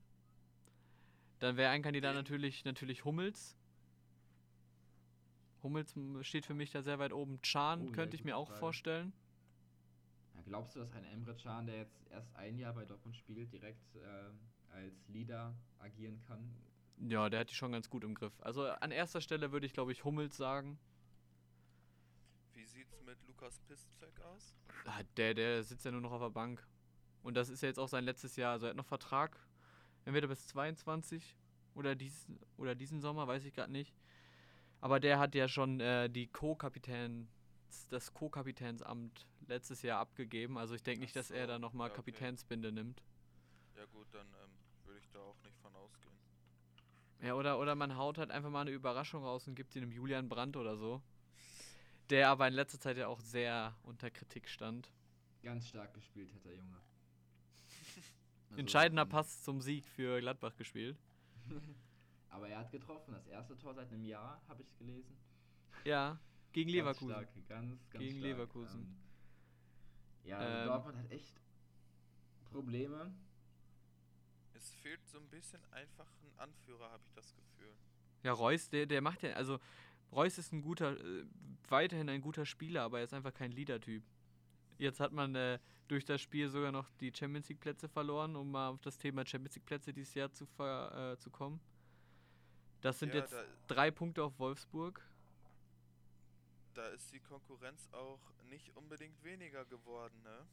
[1.46, 3.56] Dann wäre ein Kandidat natürlich, natürlich Hummels.
[5.62, 7.40] Hummels steht für mich da sehr weit oben.
[7.42, 8.58] Chan Oh, ja, könnte ich gute mir auch Frage.
[8.58, 9.12] vorstellen.
[10.34, 13.52] Ja, glaubst du, dass ein Emre Can, der jetzt erst ein Jahr bei Dortmund spielt,
[13.52, 16.50] direkt äh, als Leader agieren kann?
[16.98, 18.32] Ja, der hat die schon ganz gut im Griff.
[18.40, 20.80] Also an erster Stelle würde ich, glaube ich, Hummels sagen.
[22.54, 24.52] Wie sieht's mit Lukas Piszczek aus?
[24.84, 26.66] Ah, Der, der sitzt ja nur noch auf der Bank.
[27.22, 28.50] Und das ist ja jetzt auch sein letztes Jahr.
[28.50, 29.38] Also er hat noch Vertrag.
[30.06, 31.36] Entweder bis 22
[31.74, 33.92] oder, dies, oder diesen Sommer, weiß ich gerade nicht.
[34.80, 37.28] Aber der hat ja schon äh, die Co-Kapitäns,
[37.90, 40.58] das Co-Kapitänsamt letztes Jahr abgegeben.
[40.58, 42.12] Also ich denke nicht, dass er da nochmal ja, okay.
[42.12, 43.02] Kapitänsbinde nimmt.
[43.76, 44.50] Ja gut, dann ähm,
[44.84, 46.14] würde ich da auch nicht von ausgehen.
[47.20, 49.90] Ja, oder, oder man haut halt einfach mal eine Überraschung raus und gibt sie einem
[49.90, 51.02] Julian Brandt oder so.
[52.10, 54.92] Der aber in letzter Zeit ja auch sehr unter Kritik stand.
[55.42, 56.80] Ganz stark gespielt hat der Junge.
[58.56, 60.98] Also, Entscheidender Pass zum Sieg für Gladbach gespielt.
[62.30, 63.12] Aber er hat getroffen.
[63.12, 65.16] Das erste Tor seit einem Jahr, habe ich gelesen.
[65.84, 66.18] Ja,
[66.52, 67.08] gegen Leverkusen.
[67.08, 68.22] Ganz stark, ganz, ganz Gegen stark.
[68.24, 68.80] Leverkusen.
[68.80, 68.96] Ähm,
[70.24, 71.40] ja, also Ähm, Dortmund hat echt
[72.50, 73.14] Probleme.
[74.54, 77.74] Es fehlt so ein bisschen einfach ein Anführer, habe ich das Gefühl.
[78.22, 79.58] Ja, Reus, der, der macht ja, also
[80.12, 81.24] Reus ist ein guter, äh,
[81.68, 84.02] weiterhin ein guter Spieler, aber er ist einfach kein Leader-Typ.
[84.78, 85.58] Jetzt hat man äh,
[85.88, 89.24] durch das Spiel sogar noch die Champions League Plätze verloren, um mal auf das Thema
[89.26, 91.60] Champions League Plätze dieses Jahr zu, ver, äh, zu kommen.
[92.82, 95.00] Das sind Ja, jetzt da- drei Punkte auf Wolfsburg.
[96.74, 100.46] Da ist die Konkurrenz auch nicht unbedingt weniger geworden, ne?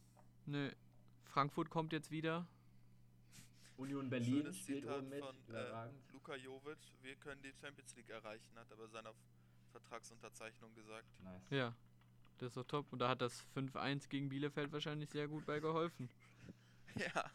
[0.46, 0.72] Nö.
[1.26, 2.46] Frankfurt kommt jetzt wieder.
[3.76, 5.20] Union Berlin Schönes spielt Zitat oben mit.
[5.20, 5.90] von äh.
[6.14, 9.14] Luka Jovic, wir können die Champions League erreichen, hat aber seiner
[9.72, 11.08] Vertragsunterzeichnung gesagt.
[11.24, 11.50] Nice.
[11.50, 11.76] Ja.
[12.40, 12.92] Das ist doch top.
[12.92, 16.10] Und da hat das 5-1 gegen Bielefeld wahrscheinlich sehr gut bei geholfen.
[16.96, 17.26] Ja.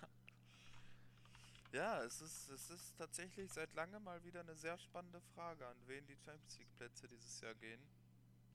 [1.73, 5.77] Ja, es ist, es ist tatsächlich seit langem mal wieder eine sehr spannende Frage, an
[5.87, 7.81] wen die Champions League Plätze dieses Jahr gehen.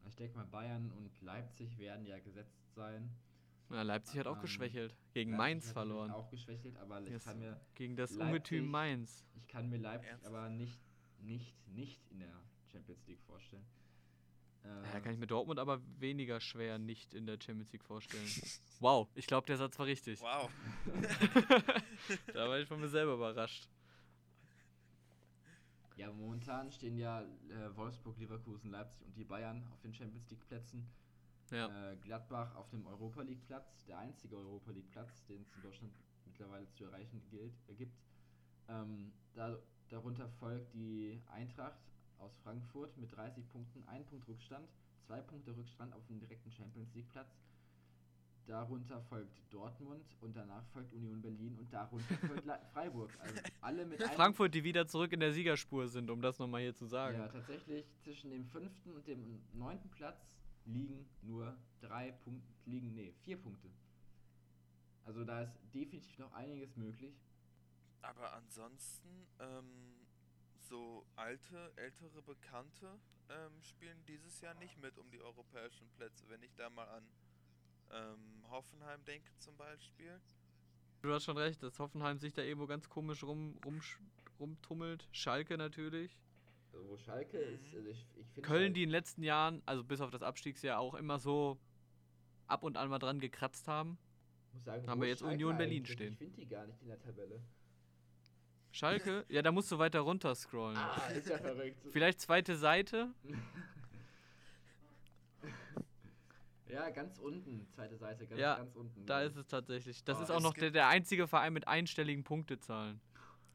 [0.08, 3.10] Ich denke mal, Bayern und Leipzig werden ja gesetzt sein.
[3.70, 4.96] Ja, Leipzig hat auch Ähm, geschwächelt.
[5.14, 6.12] Gegen Leipzig Mainz verloren.
[6.12, 7.24] Auch geschwächelt, aber ich Yes.
[7.26, 9.26] kann mir, Gegen das Leipzig- Ungetüm Mainz.
[9.36, 10.36] ich kann mir Leipzig Ernsthaft?
[10.36, 10.80] aber nicht,
[11.20, 12.34] nicht, nicht in der
[12.72, 13.66] Champions League vorstellen.
[14.64, 18.26] Ja, kann ich mir Dortmund aber weniger schwer nicht in der Champions League vorstellen.
[18.80, 20.22] wow, ich glaube, der Satz war richtig.
[20.22, 20.50] Wow.
[22.34, 23.68] da war ich von mir selber überrascht.
[25.98, 30.46] Ja, momentan stehen ja äh, Wolfsburg, Leverkusen, Leipzig und die Bayern auf den Champions League
[30.48, 30.88] Plätzen.
[31.52, 31.92] Ja.
[31.92, 35.62] Äh, Gladbach auf dem Europa League Platz, der einzige Europa League Platz, den es in
[35.62, 35.94] Deutschland
[36.26, 38.00] mittlerweile zu erreichen gilt, äh, gibt.
[38.70, 39.58] Ähm, da,
[39.90, 41.93] darunter folgt die Eintracht
[42.24, 44.68] aus Frankfurt mit 30 Punkten, ein Punkt Rückstand,
[45.06, 47.30] zwei Punkte Rückstand auf dem direkten Champions League Platz.
[48.46, 53.10] Darunter folgt Dortmund und danach folgt Union Berlin und darunter folgt Freiburg.
[53.20, 56.76] Also alle mit Frankfurt, die wieder zurück in der Siegerspur sind, um das nochmal hier
[56.76, 57.18] zu sagen.
[57.18, 63.14] ja, tatsächlich zwischen dem fünften und dem neunten Platz liegen nur drei Punkte, liegen, nee,
[63.22, 63.70] vier Punkte.
[65.06, 67.14] Also da ist definitiv noch einiges möglich.
[68.02, 69.93] Aber ansonsten, ähm,
[70.64, 73.00] so alte, ältere Bekannte
[73.30, 76.28] ähm, spielen dieses Jahr nicht mit um die europäischen Plätze.
[76.30, 77.08] Wenn ich da mal an
[77.92, 80.20] ähm, Hoffenheim denke zum Beispiel.
[81.02, 83.82] Du hast schon recht, dass Hoffenheim sich da irgendwo ganz komisch rum, rum,
[84.40, 85.08] rumtummelt.
[85.12, 86.18] Schalke natürlich.
[86.72, 87.54] Also wo Schalke Mhm.
[87.56, 90.24] ist, also ich, ich finde Köln, die in den letzten Jahren, also bis auf das
[90.24, 91.60] Abstiegsjahr, auch immer so
[92.48, 93.98] ab und an mal dran gekratzt haben.
[94.54, 96.14] muss sagen, haben wir jetzt Union Berlin stehen.
[96.14, 97.42] Ich finde die gar nicht in der Tabelle.
[98.74, 100.76] Schalke, ja, da musst du weiter runter scrollen.
[100.78, 101.78] Ah, ist ja verrückt.
[101.92, 103.14] Vielleicht zweite Seite.
[106.68, 109.06] Ja, ganz unten, zweite Seite, ganz, Ja, ganz unten.
[109.06, 110.04] Da ist es tatsächlich.
[110.04, 113.00] Das Ah, ist auch noch der, der einzige Verein mit einstelligen Punktezahlen.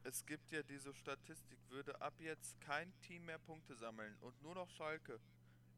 [0.04, 4.54] Es gibt ja diese Statistik, würde ab jetzt kein Team mehr Punkte sammeln und nur
[4.54, 5.18] noch Schalke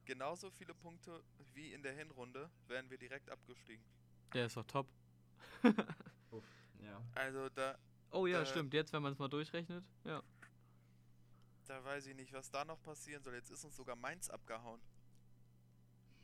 [0.04, 1.22] genauso viele Punkte
[1.54, 3.82] wie in der Hinrunde, wären wir direkt abgestiegen.
[4.34, 4.86] Der ist doch top.
[6.30, 6.44] Uff,
[6.82, 7.00] ja.
[7.14, 7.78] Also da,
[8.12, 8.74] Oh ja, Äh, stimmt.
[8.74, 9.84] Jetzt, wenn man es mal durchrechnet.
[10.04, 10.22] Ja.
[11.66, 13.34] da weiß ich nicht, was da noch passieren soll.
[13.34, 14.80] Jetzt ist uns sogar Mainz abgehauen.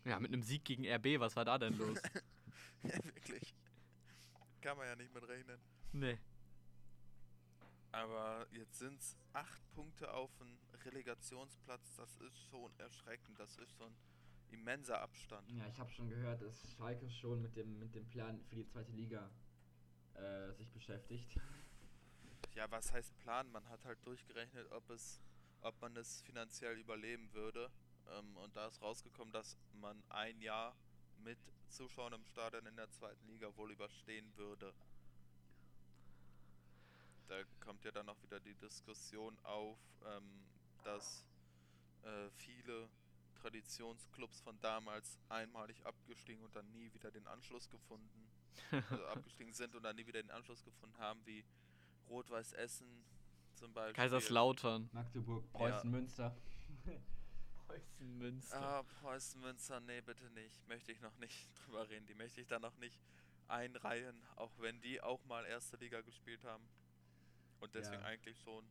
[0.05, 2.01] Ja, mit einem Sieg gegen RB, was war da denn los?
[2.83, 3.55] ja, wirklich.
[4.61, 5.61] Kann man ja nicht mit rechnen.
[5.93, 6.19] nee.
[7.93, 11.95] Aber jetzt sind es acht Punkte auf den Relegationsplatz.
[11.97, 13.39] Das ist schon erschreckend.
[13.39, 13.91] Das ist schon
[14.51, 15.51] immenser Abstand.
[15.53, 18.67] Ja, ich habe schon gehört, dass Schalke schon mit dem, mit dem Plan für die
[18.67, 19.31] zweite Liga
[20.15, 21.41] äh, sich beschäftigt.
[22.57, 23.53] Ja, was heißt Plan?
[23.53, 25.21] Man hat halt durchgerechnet, ob es,
[25.61, 27.71] ob man es finanziell überleben würde.
[28.09, 30.75] Ähm, und da ist rausgekommen, dass man ein Jahr
[31.19, 31.39] mit
[31.69, 34.73] Zuschauern im Stadion in der zweiten Liga wohl überstehen würde.
[37.29, 39.77] Da kommt ja dann auch wieder die Diskussion auf,
[40.07, 40.47] ähm,
[40.83, 41.29] dass
[42.05, 42.89] äh, viele
[43.35, 48.31] Traditionsclubs von damals einmalig abgestiegen und dann nie wieder den Anschluss gefunden,
[48.91, 51.45] also abgestiegen sind und dann nie wieder den Anschluss gefunden haben, wie
[52.09, 52.87] Rot-Weiß Essen
[53.55, 53.95] zum Beispiel.
[53.95, 54.89] Kaiserslautern.
[54.93, 56.37] Magdeburg, Preußen, Münster.
[57.67, 58.61] Preußen Münster.
[58.63, 60.67] Ah, Preußen Münster, nee, bitte nicht.
[60.69, 62.07] Möchte ich noch nicht drüber reden.
[62.07, 63.01] Die möchte ich da noch nicht
[63.49, 66.65] einreihen, auch wenn die auch mal erste Liga gespielt haben.
[67.61, 68.09] Und deswegen Ja.
[68.09, 68.65] eigentlich schon,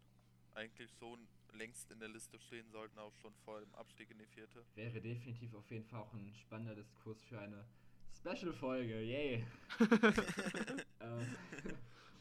[0.54, 4.26] eigentlich schon längst in der Liste stehen sollten, auch schon vor dem Abstieg in die
[4.28, 4.64] vierte.
[4.76, 7.66] Wäre definitiv auf jeden Fall auch ein spannender Diskurs für eine
[8.18, 9.02] Special-Folge.
[9.02, 9.46] Yay!
[11.00, 11.36] ähm,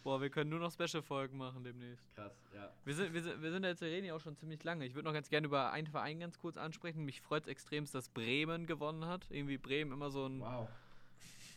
[0.05, 2.15] Boah, wir können nur noch Special-Folgen machen demnächst.
[2.15, 2.71] krass, ja.
[2.85, 4.85] Wir sind, wir sind, wir sind jetzt, wir reden ja auch schon ziemlich lange.
[4.85, 7.07] Ich würde noch ganz gerne über einen Verein ganz kurz ansprechen.
[7.07, 9.27] Mich freut es extremst, dass Bremen gewonnen hat.
[9.31, 10.69] Irgendwie Bremen immer so ein, Wow.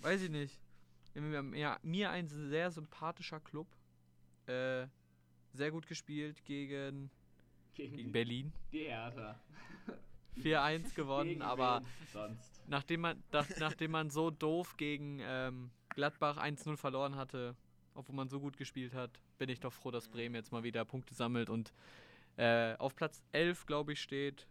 [0.01, 0.57] weiß ich nicht,
[1.13, 1.41] irgendwie
[1.83, 3.67] mir, ein sehr sympathischer Club.
[4.45, 4.87] Äh,
[5.51, 7.09] sehr gut gespielt gegen,
[7.73, 8.53] Gegen, gegen Berlin.
[8.71, 9.37] die Hertha.
[10.37, 11.81] 4-1 gewonnen, Gegen aber
[12.67, 17.55] nachdem man, nach, nachdem man so doof gegen ähm, Gladbach 1-0 verloren hatte,
[17.97, 20.85] obwohl man so gut gespielt hat, bin ich doch froh, dass Bremen jetzt mal wieder
[20.85, 21.73] Punkte sammelt und
[22.37, 24.47] äh, auf Platz 11, glaube ich, steht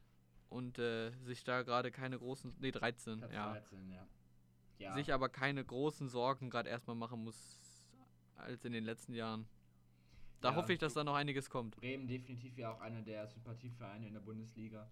[0.50, 4.06] und äh, sich da gerade keine großen, nee, 13, Platz ja, 13, ja.
[4.78, 4.94] ja.
[4.94, 7.60] sich aber keine großen Sorgen gerade erstmal machen muss
[8.34, 9.46] als in den letzten Jahren.
[10.40, 10.56] Da Ja.
[10.56, 11.76] hoffe ich, dass da noch einiges kommt.
[11.76, 14.88] Bremen definitiv ja auch einer der Sympathievereine in der Bundesliga.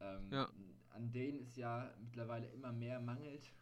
[0.00, 0.50] Ähm, Ja.
[0.90, 3.52] An denen es ja mittlerweile immer mehr mangelt.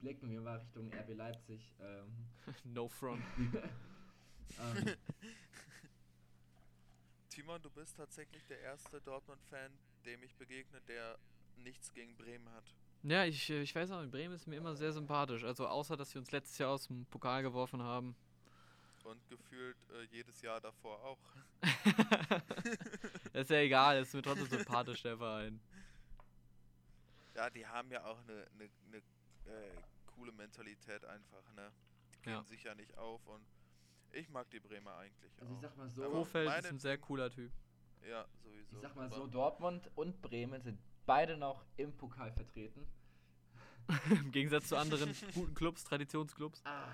[0.00, 1.60] Blicken wir mal Richtung RB Leipzig.
[1.80, 2.26] Ähm,
[2.64, 3.22] no front.
[3.38, 4.96] ähm,
[7.28, 9.70] Timon, du bist tatsächlich der erste Dortmund-Fan,
[10.06, 11.18] dem ich begegne, der
[11.56, 12.64] nichts gegen Bremen hat.
[13.02, 15.44] Ja, ich, äh, ich weiß auch, Bremen ist mir immer sehr sympathisch.
[15.44, 18.16] Also außer, dass wir uns letztes Jahr aus dem Pokal geworfen haben.
[19.04, 21.18] Und gefühlt äh, jedes Jahr davor auch.
[23.32, 25.60] Das ist ja egal, ist mir trotzdem sympathisch, der Verein.
[27.34, 29.02] Ja, die haben ja auch eine, eine, eine
[29.46, 29.70] äh,
[30.06, 31.70] coole Mentalität einfach, ne?
[32.14, 32.44] Die geben Ja.
[32.44, 33.44] sich ja nicht auf und
[34.12, 35.62] ich mag die Bremer eigentlich also ich auch.
[35.62, 37.52] sag mal so, Kofeld ist ein sehr cooler Typ.
[38.08, 38.76] Ja, sowieso.
[38.76, 42.86] ich sag mal so, Dortmund und Bremen sind beide noch im Pokal vertreten.
[44.10, 46.62] Im Gegensatz zu anderen guten Clubs, Traditionsclubs.
[46.64, 46.92] Ah.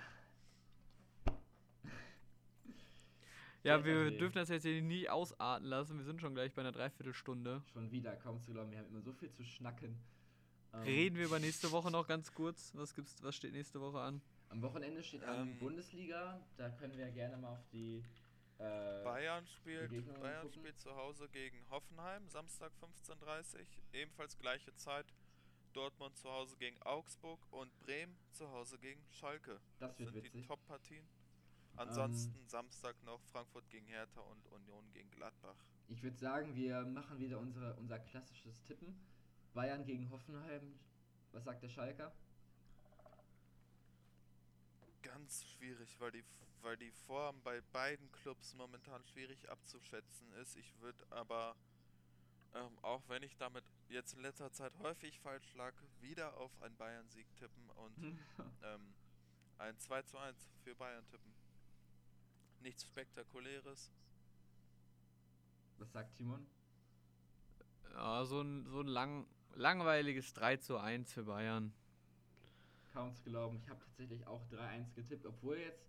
[3.62, 5.99] Ja, Sehr wir dürfen das jetzt hier nicht ausarten lassen.
[5.99, 7.62] Wir sind schon gleich bei einer Dreiviertelstunde.
[7.72, 9.99] Schon wieder, kaum zu glauben, wir haben immer so viel zu schnacken.
[10.77, 12.72] Ähm, Reden wir über nächste Woche noch ganz kurz.
[12.74, 14.20] Was gibt's, was steht nächste Woche an?
[14.49, 18.05] Am Wochenende steht an Ähm, Bundesliga, da können wir gerne mal auf die
[18.59, 20.61] äh, Bayern spielt, Bayern gucken.
[20.61, 25.07] spielt zu Hause gegen Hoffenheim, Samstag 15.30 Uhr, ebenfalls gleiche Zeit.
[25.72, 29.61] Dortmund zu Hause gegen Augsburg und Bremen zu Hause gegen Schalke.
[29.79, 30.33] Das wird sind witzig.
[30.33, 31.07] die Top-Partien.
[31.77, 35.57] Ansonsten Samstag noch Frankfurt gegen Hertha und Union gegen Gladbach.
[35.89, 38.99] Ich würde sagen, wir machen wieder unsere, unser klassisches Tippen.
[39.57, 40.79] Bayern gegen Hoffenheim.
[41.33, 42.13] Was sagt der Schalker?
[45.01, 46.23] Ganz schwierig, weil die,
[46.61, 50.57] weil die Form bei beiden Clubs momentan schwierig abzuschätzen ist.
[50.57, 51.57] Ich würde aber,
[52.55, 56.77] ähm, auch wenn ich damit jetzt in letzter Zeit häufig falsch lag, wieder auf einen
[56.77, 57.97] Bayern-Sieg tippen und
[58.63, 58.95] ähm,
[59.57, 61.33] ein 2 zu 1 für Bayern tippen.
[62.61, 63.91] Nichts Spektakuläres.
[65.79, 66.47] Was sagt Timon?
[67.95, 71.72] Ja, so ein, so ein lang, langweiliges 3 zu 1 für Bayern.
[72.92, 73.57] Kaum zu glauben.
[73.62, 75.84] Ich habe tatsächlich auch 3-1 getippt, obwohl jetzt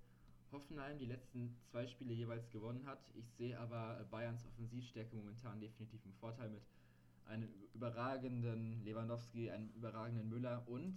[0.52, 3.00] Hoffenheim die letzten zwei Spiele jeweils gewonnen hat.
[3.16, 6.62] Ich sehe aber äh, Bayerns Offensivstärke momentan definitiv im Vorteil mit
[7.26, 10.96] einem überragenden Lewandowski, einem überragenden Müller und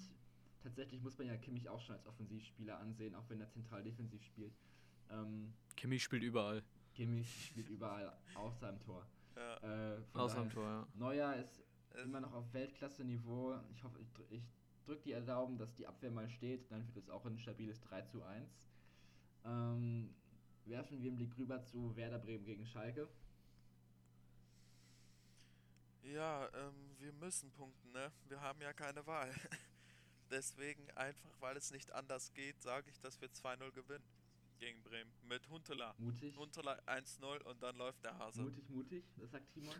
[0.63, 4.23] tatsächlich muss man ja Kimmich auch schon als Offensivspieler ansehen, auch wenn er zentral defensiv
[4.25, 4.53] spielt.
[5.11, 6.63] Ähm, Kimmich spielt überall.
[6.95, 9.05] Kimmich spielt überall außer im Tor.
[9.37, 9.95] Ja.
[9.97, 10.87] Äh, Außer am daher- Tor, ja.
[10.95, 11.61] Neuer ist
[11.97, 13.59] immer noch auf Weltklasse-Niveau.
[13.75, 14.43] Ich hoffe, ich, drü- ich
[14.85, 16.71] drücke die Daumen, dass die Abwehr mal steht.
[16.71, 18.49] Dann wird es auch ein stabiles 3 zu 1.
[19.45, 20.15] Ähm,
[20.67, 23.09] werfen wir einen Blick rüber zu Werder Bremen gegen Schalke.
[26.03, 28.11] Ja, ähm, wir müssen punkten, ne?
[28.29, 29.31] Wir haben ja keine Wahl.
[30.31, 34.05] Deswegen einfach, weil es nicht anders geht, sage ich, dass wir 2-0 gewinnen
[34.59, 35.11] gegen Bremen.
[35.23, 35.95] Mit Huntela.
[35.99, 38.43] Mutig, Huntela 1-0 und dann läuft der Hase.
[38.43, 39.05] mutig, mutig.
[39.17, 39.75] Das sagt Timon.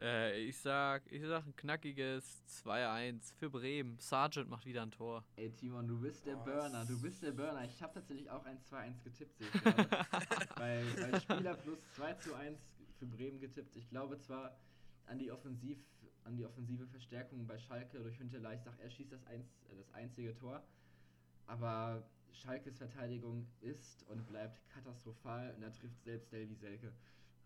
[0.00, 3.98] Äh, ich sag, ich sag ein knackiges 2-1 für Bremen.
[3.98, 5.24] Sargent macht wieder ein Tor.
[5.36, 6.84] Ey, Timon, du bist der Boah, Burner.
[6.84, 7.64] Du bist der Burner.
[7.64, 9.62] Ich habe tatsächlich auch ein 2-1 getippt, sehe ich
[10.56, 12.58] bei, bei Spieler plus 2 zu 1
[12.98, 13.76] für Bremen getippt.
[13.76, 14.56] Ich glaube zwar
[15.06, 15.78] an die, Offensiv,
[16.24, 18.54] an die offensive Verstärkung bei Schalke durch Hünteler.
[18.54, 20.62] Ich sag, er schießt das, eins, äh, das einzige Tor.
[21.46, 26.92] Aber Schalkes Verteidigung ist und bleibt katastrophal und da trifft selbst Davy Selke.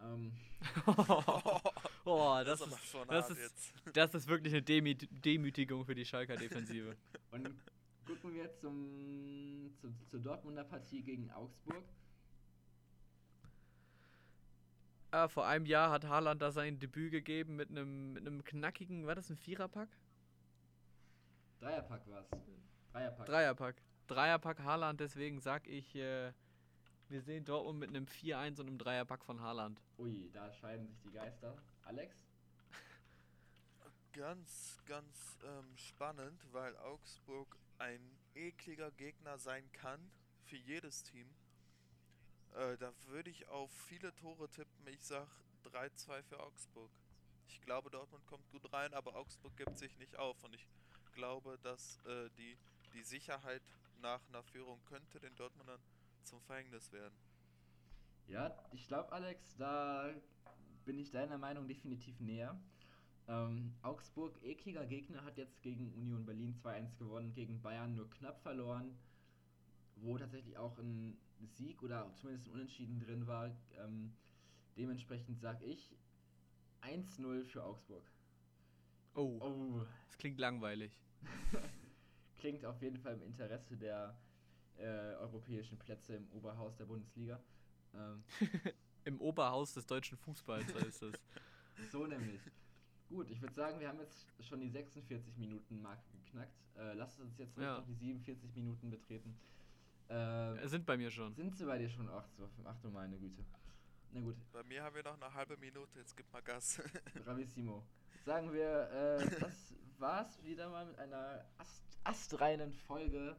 [0.01, 0.33] Ähm,
[2.07, 3.75] oh, das, aber ist, schon das, ist, jetzt.
[3.97, 6.97] das ist wirklich eine Demü Demütigung für die Schalker Defensive.
[7.31, 7.55] und
[8.07, 11.85] gucken wir zum, zu, zur Dortmunder Partie gegen Augsburg.
[15.17, 19.07] äh, vor einem Jahr hat Haaland da sein Debüt gegeben mit einem mit einem knackigen,
[19.07, 19.89] war das ein Viererpack?
[21.61, 22.27] Dreierpack war's.
[22.93, 23.27] Dreierpack.
[23.27, 23.77] Dreierpack.
[24.07, 26.33] Dreierpack Haaland, deswegen sag ich, äh,
[27.09, 29.81] wir sehen Dortmund mit einem 4-1 und einem Dreierpack von Haaland.
[29.99, 31.57] Ui, da scheiden sich die Geister.
[31.87, 32.17] Alex?
[34.13, 38.01] Ganz, ganz ähm, spannend, weil Augsburg ein
[38.35, 40.11] ekliger Gegner sein kann
[40.45, 41.29] für jedes Team.
[42.55, 44.87] Äh, da würde ich auf viele Tore tippen.
[44.89, 45.29] Ich sag
[45.65, 46.91] 3-2 für Augsburg.
[47.47, 50.43] Ich glaube, Dortmund kommt gut rein, aber Augsburg gibt sich nicht auf.
[50.43, 50.67] Und ich
[51.13, 52.59] glaube, dass äh, die,
[52.95, 53.63] die Sicherheit
[54.01, 55.81] nach einer Führung könnte den Dortmundern
[56.25, 57.15] zum Verhängnis werden.
[58.27, 60.13] Ja, ich glaube, Alex, da
[60.87, 62.59] bin ich deiner Meinung definitiv näher.
[63.29, 68.41] Ähm, Augsburg, ekliger Gegner, hat jetzt gegen Union Berlin 2-1 gewonnen, gegen Bayern nur knapp
[68.41, 68.97] verloren,
[69.97, 73.51] wo tatsächlich auch ein Sieg oder zumindest ein Unentschieden drin war.
[73.85, 74.13] Ähm,
[74.77, 75.97] dementsprechend sage ich
[76.83, 78.05] 1-0 für Augsburg.
[79.15, 80.97] Oh, Oh, das klingt langweilig.
[82.39, 84.17] klingt auf jeden Fall im Interesse der
[84.79, 87.41] äh, europäischen Plätze im Oberhaus der Bundesliga.
[87.95, 88.23] Ähm,
[89.07, 91.15] Im Oberhaus des deutschen Fußballs heißt es.
[91.93, 92.41] So nämlich.
[93.11, 96.51] Gut, ich würde sagen, wir haben jetzt schon die 46 Minuten Marke geknackt.
[96.77, 97.79] Äh, lass uns jetzt Ja.
[97.79, 99.39] noch die 47 Minuten betreten.
[100.09, 101.35] Äh, Äh, Sind bei mir schon.
[101.35, 102.09] sind sie bei dir schon?
[102.09, 103.45] Ach, so, ach du meine Güte.
[104.13, 106.81] Na gut, Bei mir haben wir noch eine halbe Minute, jetzt gib mal Gas.
[107.25, 107.87] bravissimo.
[108.25, 113.37] Sagen wir, äh, das war's wieder mal mit einer ast astreinen Folge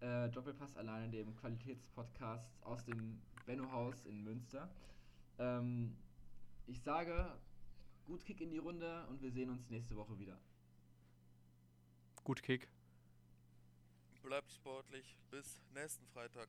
[0.00, 4.68] äh, Doppelpass alleine, dem Qualitätspodcast aus dem Benno-Haus in Münster.
[5.38, 5.96] Ähm,
[6.66, 7.36] ich sage,
[8.04, 10.38] gut Kick in die Runde und wir sehen uns nächste Woche wieder.
[12.24, 12.68] Gut Kick.
[14.22, 15.16] Bleibt sportlich.
[15.30, 16.48] Bis nächsten Freitag.